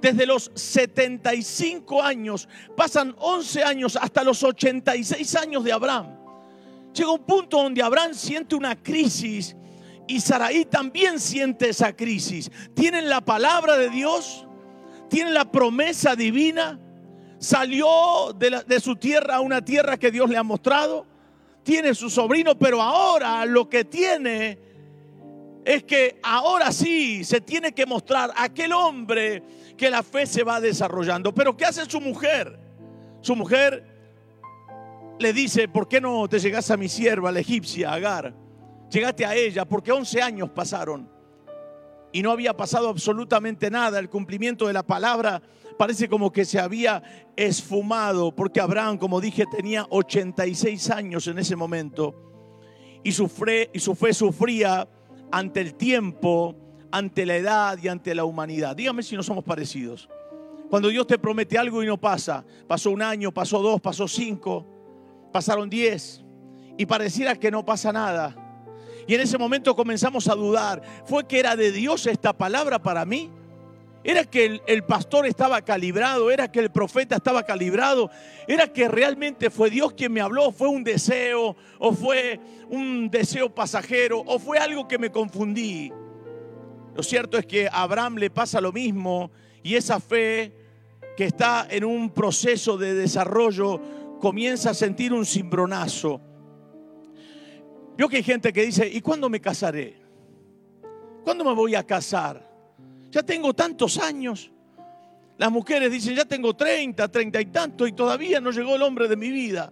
desde 0.00 0.24
los 0.24 0.50
75 0.54 2.02
años, 2.02 2.48
pasan 2.74 3.14
11 3.18 3.62
años 3.62 3.98
hasta 4.00 4.24
los 4.24 4.42
86 4.42 5.36
años 5.36 5.64
de 5.64 5.72
Abraham. 5.72 6.16
Llega 6.94 7.10
un 7.10 7.26
punto 7.26 7.62
donde 7.62 7.82
Abraham 7.82 8.14
siente 8.14 8.54
una 8.54 8.74
crisis 8.74 9.54
y 10.10 10.20
Saraí 10.20 10.64
también 10.64 11.20
siente 11.20 11.68
esa 11.68 11.94
crisis. 11.94 12.50
Tienen 12.74 13.08
la 13.08 13.20
palabra 13.20 13.76
de 13.76 13.88
Dios, 13.90 14.44
tienen 15.08 15.34
la 15.34 15.52
promesa 15.52 16.16
divina, 16.16 16.80
salió 17.38 18.32
de, 18.36 18.62
de 18.66 18.80
su 18.80 18.96
tierra 18.96 19.36
a 19.36 19.40
una 19.40 19.64
tierra 19.64 19.96
que 19.96 20.10
Dios 20.10 20.28
le 20.28 20.36
ha 20.36 20.42
mostrado, 20.42 21.06
tiene 21.62 21.94
su 21.94 22.10
sobrino, 22.10 22.58
pero 22.58 22.82
ahora 22.82 23.46
lo 23.46 23.68
que 23.68 23.84
tiene 23.84 24.58
es 25.64 25.84
que 25.84 26.18
ahora 26.24 26.72
sí 26.72 27.22
se 27.22 27.40
tiene 27.40 27.70
que 27.70 27.86
mostrar 27.86 28.32
aquel 28.34 28.72
hombre 28.72 29.44
que 29.76 29.90
la 29.90 30.02
fe 30.02 30.26
se 30.26 30.42
va 30.42 30.60
desarrollando. 30.60 31.32
Pero 31.32 31.56
¿qué 31.56 31.66
hace 31.66 31.88
su 31.88 32.00
mujer? 32.00 32.58
Su 33.20 33.36
mujer 33.36 33.86
le 35.20 35.32
dice, 35.32 35.68
¿por 35.68 35.86
qué 35.86 36.00
no 36.00 36.26
te 36.28 36.40
llegas 36.40 36.68
a 36.72 36.76
mi 36.76 36.88
sierva, 36.88 37.30
la 37.30 37.38
egipcia, 37.38 37.92
Agar? 37.92 38.49
Llegaste 38.90 39.24
a 39.24 39.34
ella, 39.34 39.64
porque 39.64 39.92
11 39.92 40.20
años 40.20 40.50
pasaron 40.50 41.08
y 42.12 42.22
no 42.22 42.32
había 42.32 42.56
pasado 42.56 42.88
absolutamente 42.88 43.70
nada. 43.70 43.98
El 43.98 44.08
cumplimiento 44.08 44.66
de 44.66 44.72
la 44.72 44.82
palabra 44.82 45.40
parece 45.78 46.08
como 46.08 46.32
que 46.32 46.44
se 46.44 46.58
había 46.58 47.02
esfumado, 47.36 48.34
porque 48.34 48.60
Abraham, 48.60 48.98
como 48.98 49.20
dije, 49.20 49.44
tenía 49.50 49.86
86 49.90 50.90
años 50.90 51.26
en 51.28 51.38
ese 51.38 51.56
momento 51.56 52.14
y 53.02 53.12
su 53.12 53.28
fe, 53.28 53.70
y 53.72 53.78
su 53.78 53.94
fe 53.94 54.12
sufría 54.12 54.88
ante 55.30 55.60
el 55.60 55.74
tiempo 55.74 56.56
ante 56.90 57.24
la 57.26 57.36
edad 57.36 57.78
y 57.82 57.88
ante 57.88 58.14
la 58.14 58.24
humanidad. 58.24 58.76
Dígame 58.76 59.02
si 59.02 59.16
no 59.16 59.22
somos 59.22 59.44
parecidos. 59.44 60.08
Cuando 60.68 60.88
Dios 60.88 61.06
te 61.06 61.18
promete 61.18 61.58
algo 61.58 61.82
y 61.82 61.86
no 61.86 61.96
pasa, 61.98 62.44
pasó 62.66 62.90
un 62.90 63.02
año, 63.02 63.32
pasó 63.32 63.60
dos, 63.60 63.80
pasó 63.80 64.06
cinco, 64.06 64.66
pasaron 65.32 65.68
diez 65.68 66.22
y 66.76 66.86
pareciera 66.86 67.34
que 67.34 67.50
no 67.50 67.64
pasa 67.64 67.92
nada. 67.92 68.49
Y 69.10 69.14
en 69.16 69.22
ese 69.22 69.38
momento 69.38 69.74
comenzamos 69.74 70.28
a 70.28 70.36
dudar, 70.36 70.82
¿fue 71.04 71.26
que 71.26 71.40
era 71.40 71.56
de 71.56 71.72
Dios 71.72 72.06
esta 72.06 72.32
palabra 72.32 72.80
para 72.80 73.04
mí? 73.04 73.28
¿Era 74.04 74.22
que 74.22 74.60
el, 74.64 74.84
pastor 74.84 75.26
estaba 75.26 75.62
calibrado? 75.62 76.30
¿Era 76.30 76.52
que 76.52 76.60
el 76.60 76.70
profeta 76.70 77.16
estaba 77.16 77.42
calibrado? 77.42 78.08
¿Era 78.46 78.72
que 78.72 78.86
realmente 78.86 79.50
fue 79.50 79.68
Dios 79.68 79.94
quien 79.94 80.12
me 80.12 80.20
habló? 80.20 80.52
¿Fue 80.52 80.68
un 80.68 80.84
deseo? 80.84 81.56
¿O 81.80 81.92
fue 81.92 82.38
un 82.68 83.10
deseo 83.10 83.52
pasajero? 83.52 84.20
¿O 84.20 84.38
fue 84.38 84.58
algo 84.58 84.86
que 84.86 84.96
me 84.96 85.10
confundí? 85.10 85.92
Lo 86.94 87.02
cierto 87.02 87.36
es 87.36 87.46
que 87.46 87.66
a 87.66 87.82
Abraham 87.82 88.14
le 88.14 88.30
pasa 88.30 88.60
lo 88.60 88.70
mismo 88.70 89.32
y 89.64 89.74
esa 89.74 89.98
fe 89.98 90.52
que 91.16 91.24
está 91.24 91.66
en 91.68 91.84
un 91.84 92.10
proceso 92.10 92.78
de 92.78 92.94
desarrollo 92.94 93.80
comienza 94.20 94.70
a 94.70 94.74
sentir 94.74 95.12
un 95.12 95.26
cimbronazo. 95.26 96.29
Vio 98.00 98.08
que 98.08 98.16
hay 98.16 98.22
gente 98.22 98.50
que 98.50 98.64
dice, 98.64 98.88
¿y 98.88 99.02
cuándo 99.02 99.28
me 99.28 99.42
casaré? 99.42 99.94
¿Cuándo 101.22 101.44
me 101.44 101.52
voy 101.52 101.74
a 101.74 101.86
casar? 101.86 102.50
Ya 103.10 103.22
tengo 103.22 103.52
tantos 103.52 103.98
años. 103.98 104.50
Las 105.36 105.52
mujeres 105.52 105.92
dicen, 105.92 106.16
ya 106.16 106.24
tengo 106.24 106.56
30, 106.56 107.06
30 107.08 107.40
y 107.42 107.44
tanto 107.44 107.86
y 107.86 107.92
todavía 107.92 108.40
no 108.40 108.52
llegó 108.52 108.76
el 108.76 108.80
hombre 108.80 109.06
de 109.06 109.16
mi 109.16 109.30
vida. 109.30 109.70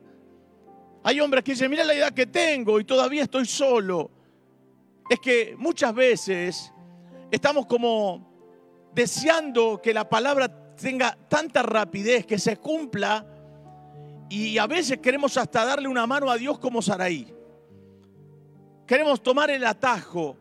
Hay 1.04 1.20
hombres 1.20 1.42
que 1.42 1.52
dicen, 1.52 1.70
mira 1.70 1.84
la 1.84 1.94
edad 1.94 2.12
que 2.12 2.26
tengo 2.26 2.78
y 2.78 2.84
todavía 2.84 3.22
estoy 3.22 3.46
solo. 3.46 4.10
Es 5.08 5.20
que 5.20 5.54
muchas 5.56 5.94
veces 5.94 6.70
estamos 7.30 7.64
como 7.64 8.90
deseando 8.94 9.80
que 9.80 9.94
la 9.94 10.06
palabra 10.06 10.74
tenga 10.76 11.16
tanta 11.30 11.62
rapidez, 11.62 12.26
que 12.26 12.38
se 12.38 12.58
cumpla, 12.58 13.24
y 14.28 14.58
a 14.58 14.66
veces 14.66 14.98
queremos 14.98 15.34
hasta 15.38 15.64
darle 15.64 15.88
una 15.88 16.06
mano 16.06 16.30
a 16.30 16.36
Dios 16.36 16.58
como 16.58 16.82
Saraí. 16.82 17.37
Queremos 18.88 19.22
tomar 19.22 19.50
el 19.50 19.64
atajo 19.64 20.36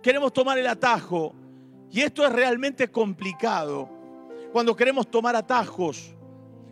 queremos 0.00 0.32
tomar 0.32 0.58
el 0.58 0.66
atajo. 0.66 1.34
Y 1.90 2.00
esto 2.00 2.24
es 2.24 2.32
realmente 2.32 2.88
complicado. 2.88 3.88
Cuando 4.52 4.74
queremos 4.76 5.10
tomar 5.10 5.36
atajos, 5.36 6.14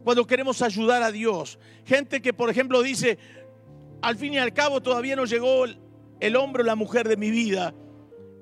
cuando 0.04 0.26
queremos 0.26 0.62
ayudar 0.62 1.02
a 1.02 1.11
Dios. 1.11 1.59
Gente 1.85 2.23
que, 2.23 2.33
por 2.33 2.50
ejemplo, 2.50 2.83
dice, 2.83 3.18
al 4.00 4.16
fin 4.16 4.35
y 4.35 4.38
al 4.38 4.52
cabo 4.52 4.80
todavía 4.80 5.16
no 5.16 5.25
llegó 5.25 5.64
el 6.21 6.37
hombre 6.37 6.62
o 6.62 6.66
la 6.66 6.76
mujer 6.76 7.09
de 7.09 7.16
mi 7.16 7.30
vida. 7.30 7.75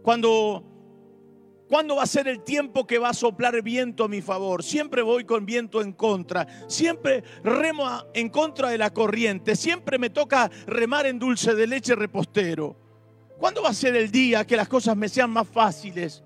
Cuando, 0.03 0.65
¿Cuándo 1.68 1.96
va 1.96 2.04
a 2.04 2.06
ser 2.06 2.28
el 2.28 2.44
tiempo 2.44 2.87
que 2.87 2.99
va 2.99 3.08
a 3.08 3.14
soplar 3.14 3.61
viento 3.61 4.04
a 4.04 4.08
mi 4.08 4.23
favor? 4.23 4.62
Siempre 4.62 5.02
voy 5.02 5.25
con 5.25 5.44
viento 5.44 5.82
en 5.82 5.92
contra. 5.92 6.46
Siempre 6.68 7.25
remo 7.42 7.88
en 8.14 8.28
contra 8.28 8.68
de 8.68 8.78
la 8.78 8.92
corriente. 8.92 9.56
Siempre 9.56 9.99
me 9.99 10.11
toca 10.11 10.49
remar 10.66 11.06
en 11.06 11.18
dulce 11.18 11.54
de 11.54 11.66
leche 11.66 11.96
repostero. 11.96 12.76
¿Cuándo 13.38 13.62
va 13.62 13.70
a 13.70 13.75
ser 13.75 13.96
el 13.96 14.12
día 14.12 14.46
que 14.46 14.56
las 14.56 14.68
cosas 14.68 14.96
me 14.96 15.08
sean 15.08 15.30
más 15.30 15.49
fáciles? 15.49 16.23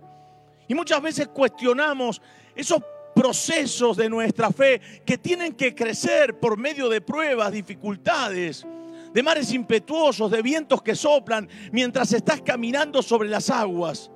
Y 0.68 0.74
muchas 0.74 1.00
veces 1.00 1.28
cuestionamos 1.28 2.20
esos 2.54 2.82
procesos 3.14 3.96
de 3.96 4.10
nuestra 4.10 4.50
fe 4.50 4.80
que 5.06 5.18
tienen 5.18 5.54
que 5.54 5.74
crecer 5.74 6.38
por 6.38 6.58
medio 6.58 6.88
de 6.88 7.00
pruebas, 7.00 7.50
dificultades, 7.50 8.66
de 9.12 9.22
mares 9.22 9.52
impetuosos, 9.52 10.30
de 10.30 10.42
vientos 10.42 10.82
que 10.82 10.94
soplan 10.94 11.48
mientras 11.72 12.12
estás 12.12 12.42
caminando 12.42 13.02
sobre 13.02 13.28
las 13.28 13.50
aguas. 13.50 14.09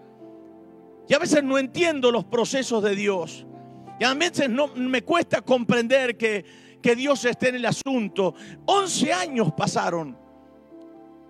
Y 1.09 1.15
a 1.15 1.19
veces 1.19 1.43
no 1.43 1.59
entiendo 1.59 2.11
los 2.11 2.25
procesos 2.25 2.83
de 2.83 2.95
Dios. 2.95 3.47
Y 4.01 4.05
a 4.05 4.15
veces 4.15 4.49
no, 4.49 4.69
me 4.69 5.03
cuesta 5.03 5.43
comprender 5.43 6.17
que, 6.17 6.45
que 6.83 6.97
Dios 6.97 7.25
esté 7.25 7.51
en 7.51 7.57
el 7.57 7.67
asunto. 7.67 8.35
Once 8.67 9.13
años 9.13 9.53
pasaron. 9.57 10.17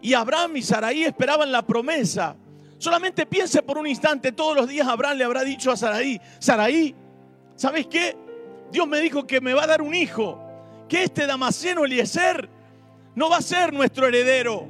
Y 0.00 0.14
Abraham 0.14 0.56
y 0.56 0.62
Saraí 0.62 1.04
esperaban 1.04 1.50
la 1.50 1.66
promesa. 1.66 2.36
Solamente 2.78 3.26
piense 3.26 3.62
por 3.62 3.78
un 3.78 3.86
instante, 3.86 4.32
todos 4.32 4.54
los 4.54 4.68
días 4.68 4.86
Abraham 4.86 5.16
le 5.16 5.24
habrá 5.24 5.42
dicho 5.42 5.70
a 5.70 5.76
Saraí, 5.76 6.20
Saraí, 6.38 6.94
¿sabes 7.56 7.86
qué? 7.86 8.14
Dios 8.70 8.86
me 8.86 9.00
dijo 9.00 9.26
que 9.26 9.40
me 9.40 9.54
va 9.54 9.64
a 9.64 9.66
dar 9.66 9.80
un 9.80 9.94
hijo, 9.94 10.38
que 10.88 11.04
este 11.04 11.26
Damasceno 11.26 11.84
Eliezer 11.84 12.48
no 13.14 13.30
va 13.30 13.38
a 13.38 13.42
ser 13.42 13.72
nuestro 13.72 14.06
heredero. 14.06 14.68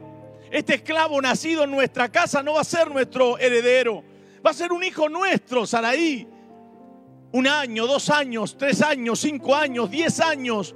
Este 0.51 0.75
esclavo 0.75 1.21
nacido 1.21 1.65
en 1.65 1.73
nuestra 1.73 2.09
casa 2.09 2.43
no 2.43 2.55
va 2.55 2.61
a 2.61 2.65
ser 2.65 2.91
nuestro 2.91 3.39
heredero. 3.39 4.05
Va 4.45 4.51
a 4.51 4.55
ser 4.55 4.73
un 4.73 4.83
hijo 4.85 5.09
nuestro, 5.09 5.67
Saraí. 5.67 6.29
Un 7.33 7.47
año, 7.47 7.87
dos 7.87 8.11
años, 8.11 8.57
tres 8.59 8.83
años, 8.83 9.19
cinco 9.21 9.55
años, 9.55 9.91
diez 9.91 10.21
años, 10.21 10.75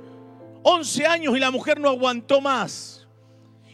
once 0.62 1.06
años 1.06 1.37
y 1.37 1.40
la 1.40 1.50
mujer 1.50 1.78
no 1.78 1.88
aguantó 1.88 2.40
más. 2.40 3.06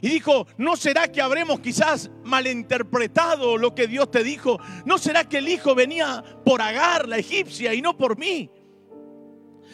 Y 0.02 0.08
dijo, 0.10 0.46
¿no 0.58 0.76
será 0.76 1.10
que 1.10 1.22
habremos 1.22 1.60
quizás 1.60 2.10
malinterpretado 2.24 3.56
lo 3.56 3.74
que 3.74 3.86
Dios 3.86 4.10
te 4.10 4.22
dijo? 4.22 4.58
¿No 4.84 4.98
será 4.98 5.24
que 5.24 5.38
el 5.38 5.48
hijo 5.48 5.74
venía 5.74 6.22
por 6.44 6.60
Agar, 6.60 7.08
la 7.08 7.16
egipcia, 7.16 7.72
y 7.72 7.80
no 7.80 7.96
por 7.96 8.18
mí? 8.18 8.50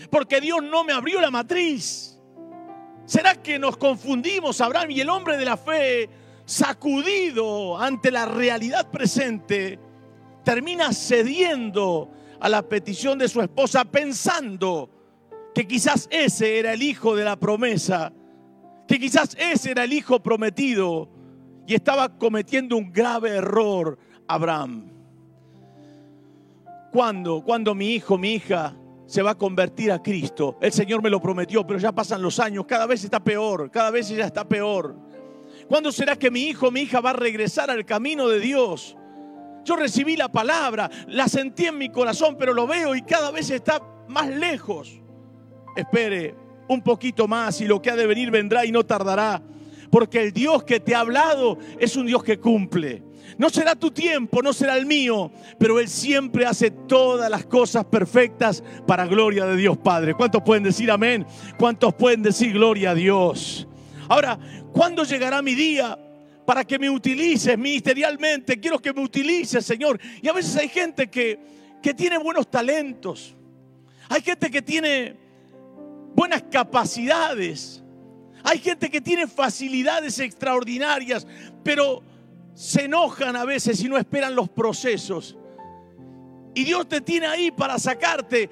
Porque 0.09 0.41
Dios 0.41 0.63
no 0.63 0.85
me 0.85 0.93
abrió 0.93 1.21
la 1.21 1.33
matriz. 1.33 2.17
¿Será 3.07 3.43
que 3.43 3.59
nos 3.59 3.77
confundimos, 3.77 4.61
Abraham 4.61 4.93
y 4.93 5.01
el 5.01 5.09
hombre 5.09 5.37
de 5.37 5.45
la 5.45 5.57
fe, 5.57 6.09
sacudido 6.45 7.77
ante 7.77 8.13
la 8.13 8.25
realidad 8.25 8.89
presente, 8.89 9.81
termina 10.51 10.93
cediendo 10.93 12.11
a 12.41 12.49
la 12.49 12.63
petición 12.63 13.17
de 13.21 13.29
su 13.29 13.41
esposa 13.41 13.85
pensando 13.85 14.91
que 15.55 15.65
quizás 15.65 16.09
ese 16.11 16.59
era 16.59 16.73
el 16.73 16.83
hijo 16.83 17.15
de 17.15 17.23
la 17.23 17.37
promesa? 17.37 18.13
que 18.89 18.99
quizás 18.99 19.37
ese 19.39 19.71
era 19.71 19.85
el 19.85 19.93
hijo 19.93 20.21
prometido 20.21 21.09
y 21.69 21.77
estaba 21.77 22.19
cometiendo 22.19 22.77
un 22.77 22.93
grave 22.93 23.37
error 23.37 23.97
Abraham. 24.27 24.91
¿Cuándo? 26.91 27.45
Cuando 27.45 27.73
mi 27.73 27.95
hijo, 27.95 28.19
mi 28.19 28.33
hija 28.33 28.75
se 29.07 29.23
va 29.23 29.31
a 29.31 29.39
convertir 29.39 29.93
a 29.93 30.03
Cristo. 30.03 30.59
El 30.61 30.73
Señor 30.73 31.01
me 31.01 31.11
lo 31.11 31.21
prometió, 31.21 31.65
pero 31.65 31.79
ya 31.79 31.93
pasan 31.93 32.23
los 32.23 32.41
años, 32.41 32.65
cada 32.67 32.87
vez 32.87 33.05
está 33.05 33.23
peor, 33.23 33.71
cada 33.71 33.93
vez 33.93 34.09
ya 34.09 34.27
está 34.27 34.49
peor. 34.49 34.97
¿Cuándo 35.69 35.93
será 35.93 36.17
que 36.17 36.29
mi 36.29 36.49
hijo, 36.49 36.73
mi 36.73 36.81
hija 36.81 37.01
va 37.01 37.11
a 37.11 37.13
regresar 37.13 37.71
al 37.71 37.87
camino 37.87 38.27
de 38.27 38.41
Dios? 38.41 38.97
Yo 39.65 39.77
recibí 39.77 40.17
la 40.17 40.31
palabra, 40.31 40.91
la 41.09 41.29
sentí 41.29 41.67
en 41.67 41.79
mi 41.79 41.91
corazón, 41.91 42.37
pero 42.39 42.55
lo 42.55 42.67
veo 42.67 42.95
y 42.95 43.03
cada 43.03 43.31
vez 43.31 43.51
está 43.51 43.81
más 44.09 44.29
lejos. 44.29 45.01
Espere, 45.77 46.35
un 46.69 46.83
poquito 46.83 47.27
más 47.27 47.61
y 47.61 47.67
lo 47.67 47.83
que 47.83 47.91
ha 47.91 47.97
de 47.97 48.07
venir 48.07 48.31
vendrá 48.31 48.65
y 48.65 48.73
no 48.73 48.85
tardará. 48.85 49.43
Porque 49.91 50.23
el 50.23 50.33
Dios 50.33 50.63
que 50.63 50.81
te 50.81 50.95
ha 50.95 51.01
hablado 51.01 51.59
es 51.79 51.97
un 51.97 52.07
Dios 52.07 52.23
que 52.23 52.39
cumple. 52.39 53.03
No 53.39 53.51
será 53.51 53.75
tu 53.75 53.91
tiempo, 53.91 54.43
no 54.43 54.53
será 54.53 54.77
el 54.77 54.87
mío, 54.87 55.33
pero 55.59 55.81
Él 55.81 55.89
siempre 55.89 56.47
hace 56.47 56.71
todas 56.71 57.31
las 57.31 57.47
cosas 57.47 57.85
perfectas 57.85 58.63
para 58.87 59.07
gloria 59.07 59.47
de 59.47 59.57
Dios 59.57 59.79
Padre. 59.79 60.15
¿Cuántos 60.15 60.43
pueden 60.43 60.63
decir 60.63 60.91
amén? 60.91 61.27
¿Cuántos 61.59 61.95
pueden 61.95 62.23
decir 62.23 62.53
gloria 62.53 62.91
a 62.91 62.95
Dios? 62.95 63.67
Ahora, 64.09 64.39
¿cuándo 64.73 65.05
llegará 65.05 65.43
mi 65.43 65.55
día? 65.55 65.99
Para 66.51 66.65
que 66.65 66.81
me 66.81 66.91
utilices 66.91 67.57
ministerialmente, 67.57 68.59
quiero 68.59 68.81
que 68.81 68.93
me 68.93 69.05
utilices, 69.05 69.65
Señor. 69.65 70.01
Y 70.21 70.27
a 70.27 70.33
veces 70.33 70.57
hay 70.57 70.69
gente 70.69 71.09
que, 71.09 71.39
que 71.81 71.95
tiene 71.95 72.19
buenos 72.19 72.51
talentos. 72.51 73.37
Hay 74.09 74.21
gente 74.21 74.51
que 74.51 74.61
tiene 74.61 75.17
buenas 76.13 76.43
capacidades. 76.51 77.85
Hay 78.43 78.59
gente 78.59 78.91
que 78.91 79.01
tiene 79.01 79.29
facilidades 79.29 80.19
extraordinarias, 80.19 81.25
pero 81.63 82.03
se 82.53 82.87
enojan 82.87 83.37
a 83.37 83.45
veces 83.45 83.81
y 83.85 83.89
no 83.89 83.97
esperan 83.97 84.35
los 84.35 84.49
procesos. 84.49 85.39
Y 86.53 86.65
Dios 86.65 86.89
te 86.89 87.01
tiene 87.01 87.29
ahí 87.29 87.53
para 87.53 87.79
sacarte. 87.79 88.51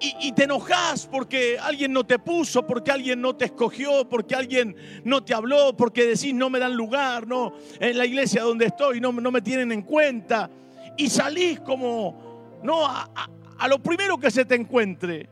Y, 0.00 0.30
te 0.30 0.44
enojas 0.44 1.08
porque 1.10 1.58
alguien 1.58 1.92
no 1.92 2.06
te 2.06 2.20
puso, 2.20 2.64
porque 2.64 2.92
alguien 2.92 3.20
no 3.20 3.34
te 3.34 3.46
escogió, 3.46 4.08
porque 4.08 4.36
alguien 4.36 4.76
no 5.02 5.24
te 5.24 5.34
habló, 5.34 5.76
porque 5.76 6.06
decís 6.06 6.32
no 6.32 6.50
me 6.50 6.60
dan 6.60 6.74
lugar, 6.74 7.26
no, 7.26 7.54
en 7.80 7.98
la 7.98 8.06
iglesia 8.06 8.42
donde 8.42 8.66
estoy 8.66 9.00
no, 9.00 9.12
me 9.12 9.42
tienen 9.42 9.72
en 9.72 9.82
cuenta. 9.82 10.48
Y 10.96 11.10
salís 11.10 11.58
como, 11.60 12.60
no, 12.62 12.86
a 12.86 13.68
lo 13.68 13.82
primero 13.82 14.18
que 14.18 14.30
se 14.30 14.44
te 14.44 14.54
encuentre. 14.54 15.28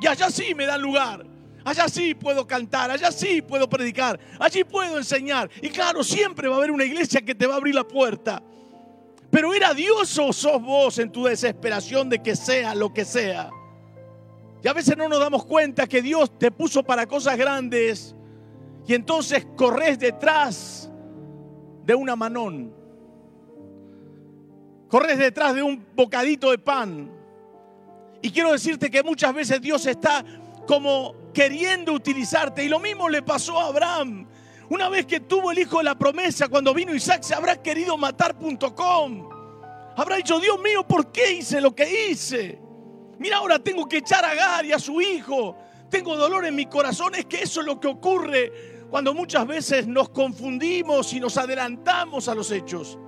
Y 0.00 0.06
allá 0.06 0.30
sí 0.30 0.54
me 0.54 0.66
dan 0.66 0.82
lugar. 0.82 1.26
Allá 1.66 1.88
sí 1.88 2.14
puedo 2.14 2.46
cantar, 2.46 2.92
allá 2.92 3.10
sí 3.10 3.42
puedo 3.42 3.68
predicar, 3.68 4.20
allí 4.38 4.62
puedo 4.62 4.98
enseñar. 4.98 5.50
Y 5.60 5.68
claro, 5.68 6.04
siempre 6.04 6.46
va 6.46 6.54
a 6.54 6.58
haber 6.58 6.70
una 6.70 6.84
iglesia 6.84 7.20
que 7.22 7.34
te 7.34 7.44
va 7.44 7.54
a 7.54 7.56
abrir 7.56 7.74
la 7.74 7.82
puerta. 7.82 8.40
Pero 9.32 9.52
era 9.52 9.74
Dios 9.74 10.16
o 10.16 10.32
sos 10.32 10.62
vos 10.62 10.96
en 11.00 11.10
tu 11.10 11.24
desesperación 11.24 12.08
de 12.08 12.22
que 12.22 12.36
sea 12.36 12.72
lo 12.76 12.94
que 12.94 13.04
sea. 13.04 13.50
Y 14.66 14.68
a 14.68 14.72
veces 14.72 14.96
no 14.96 15.08
nos 15.08 15.20
damos 15.20 15.44
cuenta 15.44 15.86
que 15.86 16.02
Dios 16.02 16.36
te 16.40 16.50
puso 16.50 16.82
para 16.82 17.06
cosas 17.06 17.38
grandes 17.38 18.16
y 18.84 18.94
entonces 18.94 19.46
corres 19.54 19.96
detrás 19.96 20.90
de 21.84 21.94
una 21.94 22.16
manón. 22.16 22.74
Corres 24.88 25.18
detrás 25.18 25.54
de 25.54 25.62
un 25.62 25.86
bocadito 25.94 26.50
de 26.50 26.58
pan. 26.58 27.12
Y 28.20 28.32
quiero 28.32 28.50
decirte 28.50 28.90
que 28.90 29.04
muchas 29.04 29.32
veces 29.32 29.60
Dios 29.60 29.86
está 29.86 30.24
como 30.66 31.14
queriendo 31.32 31.92
utilizarte. 31.92 32.64
Y 32.64 32.68
lo 32.68 32.80
mismo 32.80 33.08
le 33.08 33.22
pasó 33.22 33.60
a 33.60 33.66
Abraham. 33.66 34.26
Una 34.68 34.88
vez 34.88 35.06
que 35.06 35.20
tuvo 35.20 35.52
el 35.52 35.60
hijo 35.60 35.78
de 35.78 35.84
la 35.84 35.96
promesa, 35.96 36.48
cuando 36.48 36.74
vino 36.74 36.92
Isaac, 36.92 37.22
se 37.22 37.36
habrá 37.36 37.62
querido 37.62 37.96
matar.com. 37.96 39.28
Habrá 39.96 40.16
dicho, 40.16 40.40
Dios 40.40 40.60
mío, 40.60 40.84
¿por 40.84 41.12
qué 41.12 41.34
hice 41.34 41.60
lo 41.60 41.72
que 41.72 42.10
hice? 42.10 42.65
Mira, 43.18 43.38
ahora 43.38 43.58
tengo 43.58 43.88
que 43.88 43.98
echar 43.98 44.24
a 44.24 44.30
Agar 44.30 44.64
y 44.64 44.72
a 44.72 44.78
su 44.78 45.00
hijo. 45.00 45.56
Tengo 45.90 46.16
dolor 46.16 46.44
en 46.46 46.54
mi 46.54 46.66
corazón. 46.66 47.14
Es 47.14 47.26
que 47.26 47.42
eso 47.42 47.60
es 47.60 47.66
lo 47.66 47.80
que 47.80 47.88
ocurre 47.88 48.86
cuando 48.90 49.14
muchas 49.14 49.46
veces 49.46 49.86
nos 49.86 50.10
confundimos 50.10 51.12
y 51.12 51.20
nos 51.20 51.36
adelantamos 51.36 52.28
a 52.28 52.34
los 52.34 52.50
hechos. 52.50 52.98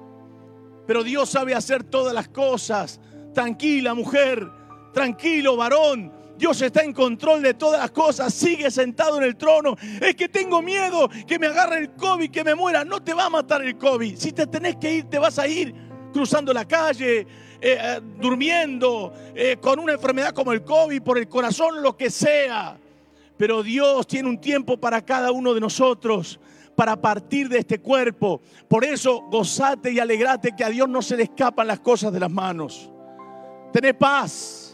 Pero 0.86 1.02
Dios 1.02 1.28
sabe 1.28 1.54
hacer 1.54 1.84
todas 1.84 2.14
las 2.14 2.28
cosas. 2.28 3.00
Tranquila, 3.34 3.94
mujer. 3.94 4.48
Tranquilo, 4.92 5.56
varón. 5.56 6.12
Dios 6.38 6.62
está 6.62 6.82
en 6.82 6.92
control 6.92 7.42
de 7.42 7.54
todas 7.54 7.80
las 7.80 7.90
cosas, 7.90 8.32
sigue 8.32 8.70
sentado 8.70 9.18
en 9.18 9.24
el 9.24 9.36
trono. 9.36 9.76
Es 10.00 10.14
que 10.14 10.28
tengo 10.28 10.62
miedo 10.62 11.10
que 11.26 11.36
me 11.36 11.48
agarre 11.48 11.78
el 11.78 11.90
COVID, 11.90 12.30
que 12.30 12.44
me 12.44 12.54
muera. 12.54 12.84
No 12.84 13.02
te 13.02 13.12
va 13.12 13.26
a 13.26 13.30
matar 13.30 13.62
el 13.62 13.76
COVID. 13.76 14.16
Si 14.16 14.30
te 14.30 14.46
tenés 14.46 14.76
que 14.76 14.94
ir, 14.94 15.04
te 15.10 15.18
vas 15.18 15.38
a 15.40 15.48
ir 15.48 15.74
cruzando 16.12 16.52
la 16.52 16.66
calle, 16.66 17.26
eh, 17.60 17.78
eh, 17.80 18.00
durmiendo, 18.18 19.12
eh, 19.34 19.56
con 19.60 19.78
una 19.78 19.94
enfermedad 19.94 20.32
como 20.32 20.52
el 20.52 20.62
COVID, 20.62 21.02
por 21.02 21.18
el 21.18 21.28
corazón, 21.28 21.82
lo 21.82 21.96
que 21.96 22.10
sea. 22.10 22.78
Pero 23.36 23.62
Dios 23.62 24.06
tiene 24.06 24.28
un 24.28 24.40
tiempo 24.40 24.76
para 24.76 25.02
cada 25.02 25.32
uno 25.32 25.54
de 25.54 25.60
nosotros 25.60 26.40
para 26.74 27.00
partir 27.00 27.48
de 27.48 27.58
este 27.58 27.80
cuerpo. 27.80 28.40
Por 28.68 28.84
eso, 28.84 29.22
gozate 29.30 29.92
y 29.92 29.98
alegrate 29.98 30.54
que 30.56 30.64
a 30.64 30.68
Dios 30.68 30.88
no 30.88 31.02
se 31.02 31.16
le 31.16 31.24
escapan 31.24 31.66
las 31.66 31.80
cosas 31.80 32.12
de 32.12 32.20
las 32.20 32.30
manos. 32.30 32.90
Tené 33.72 33.94
paz 33.94 34.68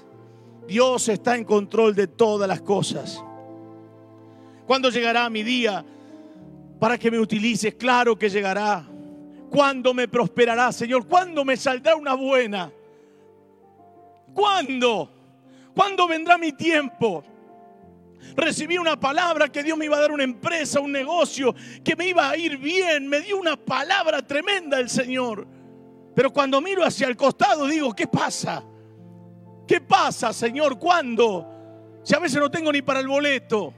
Dios 0.66 1.08
está 1.08 1.36
en 1.36 1.44
control 1.44 1.94
de 1.94 2.06
todas 2.06 2.48
las 2.48 2.60
cosas. 2.62 3.22
¿Cuándo 4.66 4.88
llegará 4.88 5.28
mi 5.28 5.42
día 5.42 5.84
para 6.78 6.96
que 6.98 7.10
me 7.10 7.18
utilices? 7.18 7.74
Claro 7.74 8.18
que 8.18 8.30
llegará. 8.30 8.86
¿Cuándo 9.54 9.94
me 9.94 10.08
prosperará, 10.08 10.72
Señor? 10.72 11.06
¿Cuándo 11.06 11.44
me 11.44 11.56
saldrá 11.56 11.94
una 11.94 12.14
buena? 12.14 12.72
¿Cuándo? 14.34 15.08
¿Cuándo 15.72 16.08
vendrá 16.08 16.36
mi 16.36 16.50
tiempo? 16.50 17.22
Recibí 18.34 18.78
una 18.78 18.98
palabra 18.98 19.46
que 19.46 19.62
Dios 19.62 19.78
me 19.78 19.84
iba 19.84 19.96
a 19.96 20.00
dar 20.00 20.10
una 20.10 20.24
empresa, 20.24 20.80
un 20.80 20.90
negocio, 20.90 21.54
que 21.84 21.94
me 21.94 22.08
iba 22.08 22.28
a 22.28 22.36
ir 22.36 22.56
bien. 22.56 23.06
Me 23.06 23.20
dio 23.20 23.38
una 23.38 23.54
palabra 23.54 24.26
tremenda 24.26 24.80
el 24.80 24.90
Señor. 24.90 25.46
Pero 26.16 26.32
cuando 26.32 26.60
miro 26.60 26.84
hacia 26.84 27.06
el 27.06 27.16
costado 27.16 27.68
digo, 27.68 27.94
¿qué 27.94 28.08
pasa? 28.08 28.64
¿Qué 29.68 29.80
pasa, 29.80 30.32
Señor? 30.32 30.80
¿Cuándo? 30.80 32.00
Si 32.02 32.12
a 32.12 32.18
veces 32.18 32.40
no 32.40 32.50
tengo 32.50 32.72
ni 32.72 32.82
para 32.82 32.98
el 32.98 33.06
boleto. 33.06 33.72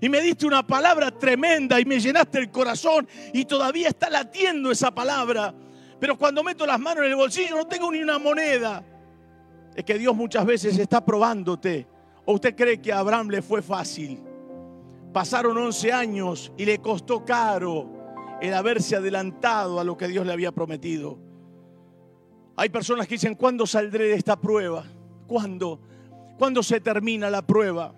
Y 0.00 0.08
me 0.08 0.20
diste 0.22 0.46
una 0.46 0.66
palabra 0.66 1.10
tremenda 1.10 1.78
y 1.78 1.84
me 1.84 2.00
llenaste 2.00 2.38
el 2.38 2.50
corazón 2.50 3.06
y 3.32 3.44
todavía 3.44 3.88
está 3.88 4.08
latiendo 4.08 4.70
esa 4.70 4.90
palabra. 4.90 5.54
Pero 5.98 6.16
cuando 6.16 6.42
meto 6.42 6.64
las 6.66 6.80
manos 6.80 7.04
en 7.04 7.10
el 7.10 7.16
bolsillo 7.16 7.56
no 7.56 7.66
tengo 7.66 7.92
ni 7.92 8.00
una 8.02 8.18
moneda. 8.18 8.82
Es 9.74 9.84
que 9.84 9.98
Dios 9.98 10.16
muchas 10.16 10.46
veces 10.46 10.78
está 10.78 11.04
probándote. 11.04 11.86
¿O 12.24 12.34
usted 12.34 12.56
cree 12.56 12.80
que 12.80 12.92
a 12.92 13.00
Abraham 13.00 13.28
le 13.28 13.42
fue 13.42 13.60
fácil? 13.60 14.20
Pasaron 15.12 15.56
11 15.58 15.92
años 15.92 16.52
y 16.56 16.64
le 16.64 16.78
costó 16.78 17.24
caro 17.24 18.38
el 18.40 18.54
haberse 18.54 18.96
adelantado 18.96 19.80
a 19.80 19.84
lo 19.84 19.96
que 19.96 20.08
Dios 20.08 20.24
le 20.24 20.32
había 20.32 20.52
prometido. 20.52 21.18
Hay 22.56 22.70
personas 22.70 23.06
que 23.06 23.14
dicen, 23.14 23.34
¿cuándo 23.34 23.66
saldré 23.66 24.04
de 24.04 24.14
esta 24.14 24.40
prueba? 24.40 24.84
¿Cuándo? 25.26 25.80
¿Cuándo 26.38 26.62
se 26.62 26.80
termina 26.80 27.28
la 27.28 27.42
prueba? 27.42 27.94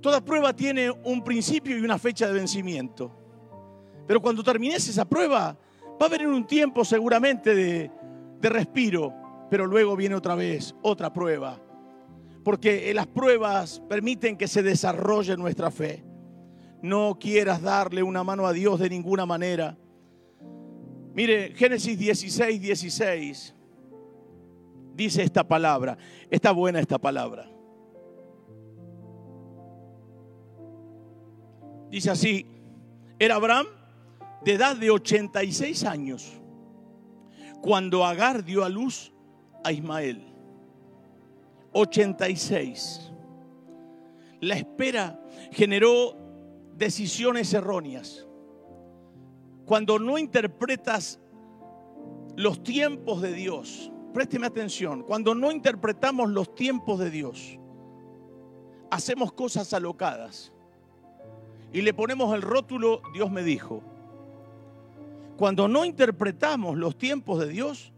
Toda 0.00 0.20
prueba 0.20 0.54
tiene 0.54 0.90
un 0.90 1.22
principio 1.22 1.76
y 1.76 1.82
una 1.82 1.98
fecha 1.98 2.26
de 2.26 2.32
vencimiento. 2.32 3.10
Pero 4.06 4.22
cuando 4.22 4.42
termines 4.42 4.88
esa 4.88 5.04
prueba, 5.04 5.58
va 6.00 6.06
a 6.06 6.08
venir 6.08 6.28
un 6.28 6.46
tiempo 6.46 6.84
seguramente 6.84 7.54
de, 7.54 7.90
de 8.40 8.48
respiro, 8.48 9.12
pero 9.50 9.66
luego 9.66 9.96
viene 9.96 10.14
otra 10.14 10.34
vez 10.34 10.74
otra 10.82 11.12
prueba. 11.12 11.60
Porque 12.44 12.92
las 12.94 13.06
pruebas 13.06 13.82
permiten 13.88 14.36
que 14.36 14.48
se 14.48 14.62
desarrolle 14.62 15.36
nuestra 15.36 15.70
fe. 15.70 16.04
No 16.80 17.18
quieras 17.18 17.60
darle 17.60 18.02
una 18.02 18.22
mano 18.22 18.46
a 18.46 18.52
Dios 18.52 18.78
de 18.78 18.88
ninguna 18.88 19.26
manera. 19.26 19.76
Mire, 21.12 21.52
Génesis 21.56 21.98
16, 21.98 22.60
16 22.60 23.54
dice 24.94 25.22
esta 25.22 25.46
palabra. 25.46 25.98
Está 26.30 26.52
buena 26.52 26.80
esta 26.80 26.98
palabra. 26.98 27.57
Dice 31.90 32.10
así, 32.10 32.46
era 33.18 33.36
Abraham 33.36 33.66
de 34.44 34.54
edad 34.54 34.76
de 34.76 34.90
86 34.90 35.84
años 35.84 36.38
cuando 37.60 38.04
Agar 38.04 38.44
dio 38.44 38.64
a 38.64 38.68
luz 38.68 39.12
a 39.64 39.72
Ismael. 39.72 40.24
86. 41.72 43.12
La 44.40 44.54
espera 44.54 45.20
generó 45.50 46.16
decisiones 46.76 47.52
erróneas. 47.54 48.26
Cuando 49.64 49.98
no 49.98 50.16
interpretas 50.18 51.20
los 52.36 52.62
tiempos 52.62 53.20
de 53.20 53.32
Dios, 53.32 53.90
présteme 54.14 54.46
atención, 54.46 55.02
cuando 55.02 55.34
no 55.34 55.50
interpretamos 55.50 56.30
los 56.30 56.54
tiempos 56.54 57.00
de 57.00 57.10
Dios, 57.10 57.58
hacemos 58.90 59.32
cosas 59.32 59.72
alocadas 59.74 60.52
y 61.72 61.82
le 61.82 61.94
ponemos 61.94 62.34
el 62.34 62.42
rótulo 62.42 63.02
Dios 63.12 63.30
me 63.30 63.42
dijo. 63.42 63.82
Cuando 65.36 65.68
no 65.68 65.84
interpretamos 65.84 66.76
los 66.76 66.98
tiempos 66.98 67.38
de 67.38 67.48
Dios, 67.48 67.92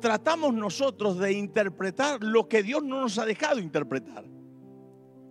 tratamos 0.00 0.54
nosotros 0.54 1.18
de 1.18 1.32
interpretar 1.32 2.22
lo 2.22 2.48
que 2.48 2.62
Dios 2.62 2.82
no 2.82 3.00
nos 3.00 3.18
ha 3.18 3.26
dejado 3.26 3.60
interpretar. 3.60 4.24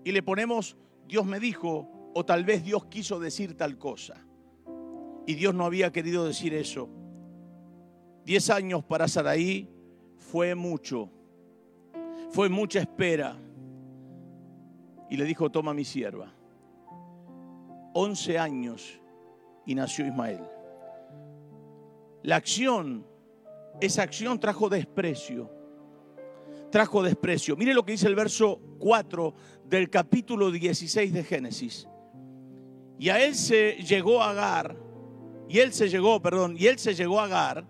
Y 0.03 0.11
le 0.11 0.21
ponemos 0.21 0.77
Dios 1.07 1.25
me 1.25 1.39
dijo 1.39 2.11
o 2.13 2.25
tal 2.25 2.43
vez 2.43 2.63
Dios 2.63 2.85
quiso 2.85 3.19
decir 3.19 3.55
tal 3.55 3.77
cosa. 3.77 4.23
Y 5.25 5.35
Dios 5.35 5.53
no 5.53 5.65
había 5.65 5.91
querido 5.91 6.25
decir 6.25 6.53
eso. 6.53 6.89
Diez 8.25 8.49
años 8.49 8.83
para 8.83 9.07
Saraí 9.07 9.69
fue 10.17 10.55
mucho. 10.55 11.09
Fue 12.31 12.49
mucha 12.49 12.79
espera. 12.79 13.37
Y 15.09 15.17
le 15.17 15.23
dijo, 15.25 15.49
toma 15.49 15.73
mi 15.73 15.85
sierva. 15.85 16.33
11 17.99 18.37
años 18.37 19.01
y 19.65 19.73
nació 19.73 20.05
Ismael. 20.05 20.41
La 22.21 22.35
acción, 22.35 23.07
esa 23.81 24.03
acción 24.03 24.39
trajo 24.39 24.69
desprecio. 24.69 25.49
Trajo 26.69 27.01
desprecio. 27.01 27.55
Mire 27.55 27.73
lo 27.73 27.83
que 27.83 27.93
dice 27.93 28.05
el 28.05 28.13
verso 28.13 28.61
4 28.77 29.33
del 29.65 29.89
capítulo 29.89 30.51
16 30.51 31.11
de 31.11 31.23
Génesis. 31.23 31.87
Y 32.99 33.09
a 33.09 33.25
él 33.25 33.33
se 33.33 33.77
llegó 33.77 34.21
Agar, 34.21 34.77
y 35.49 35.57
él 35.57 35.73
se 35.73 35.89
llegó, 35.89 36.21
perdón, 36.21 36.55
y 36.55 36.67
él 36.67 36.77
se 36.77 36.93
llegó 36.93 37.19
a 37.19 37.23
Agar, 37.23 37.65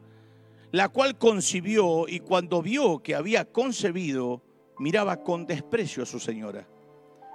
la 0.72 0.90
cual 0.90 1.18
concibió 1.18 2.06
y 2.06 2.20
cuando 2.20 2.62
vio 2.62 3.02
que 3.02 3.16
había 3.16 3.46
concebido, 3.46 4.44
miraba 4.78 5.24
con 5.24 5.46
desprecio 5.46 6.04
a 6.04 6.06
su 6.06 6.20
señora. 6.20 6.68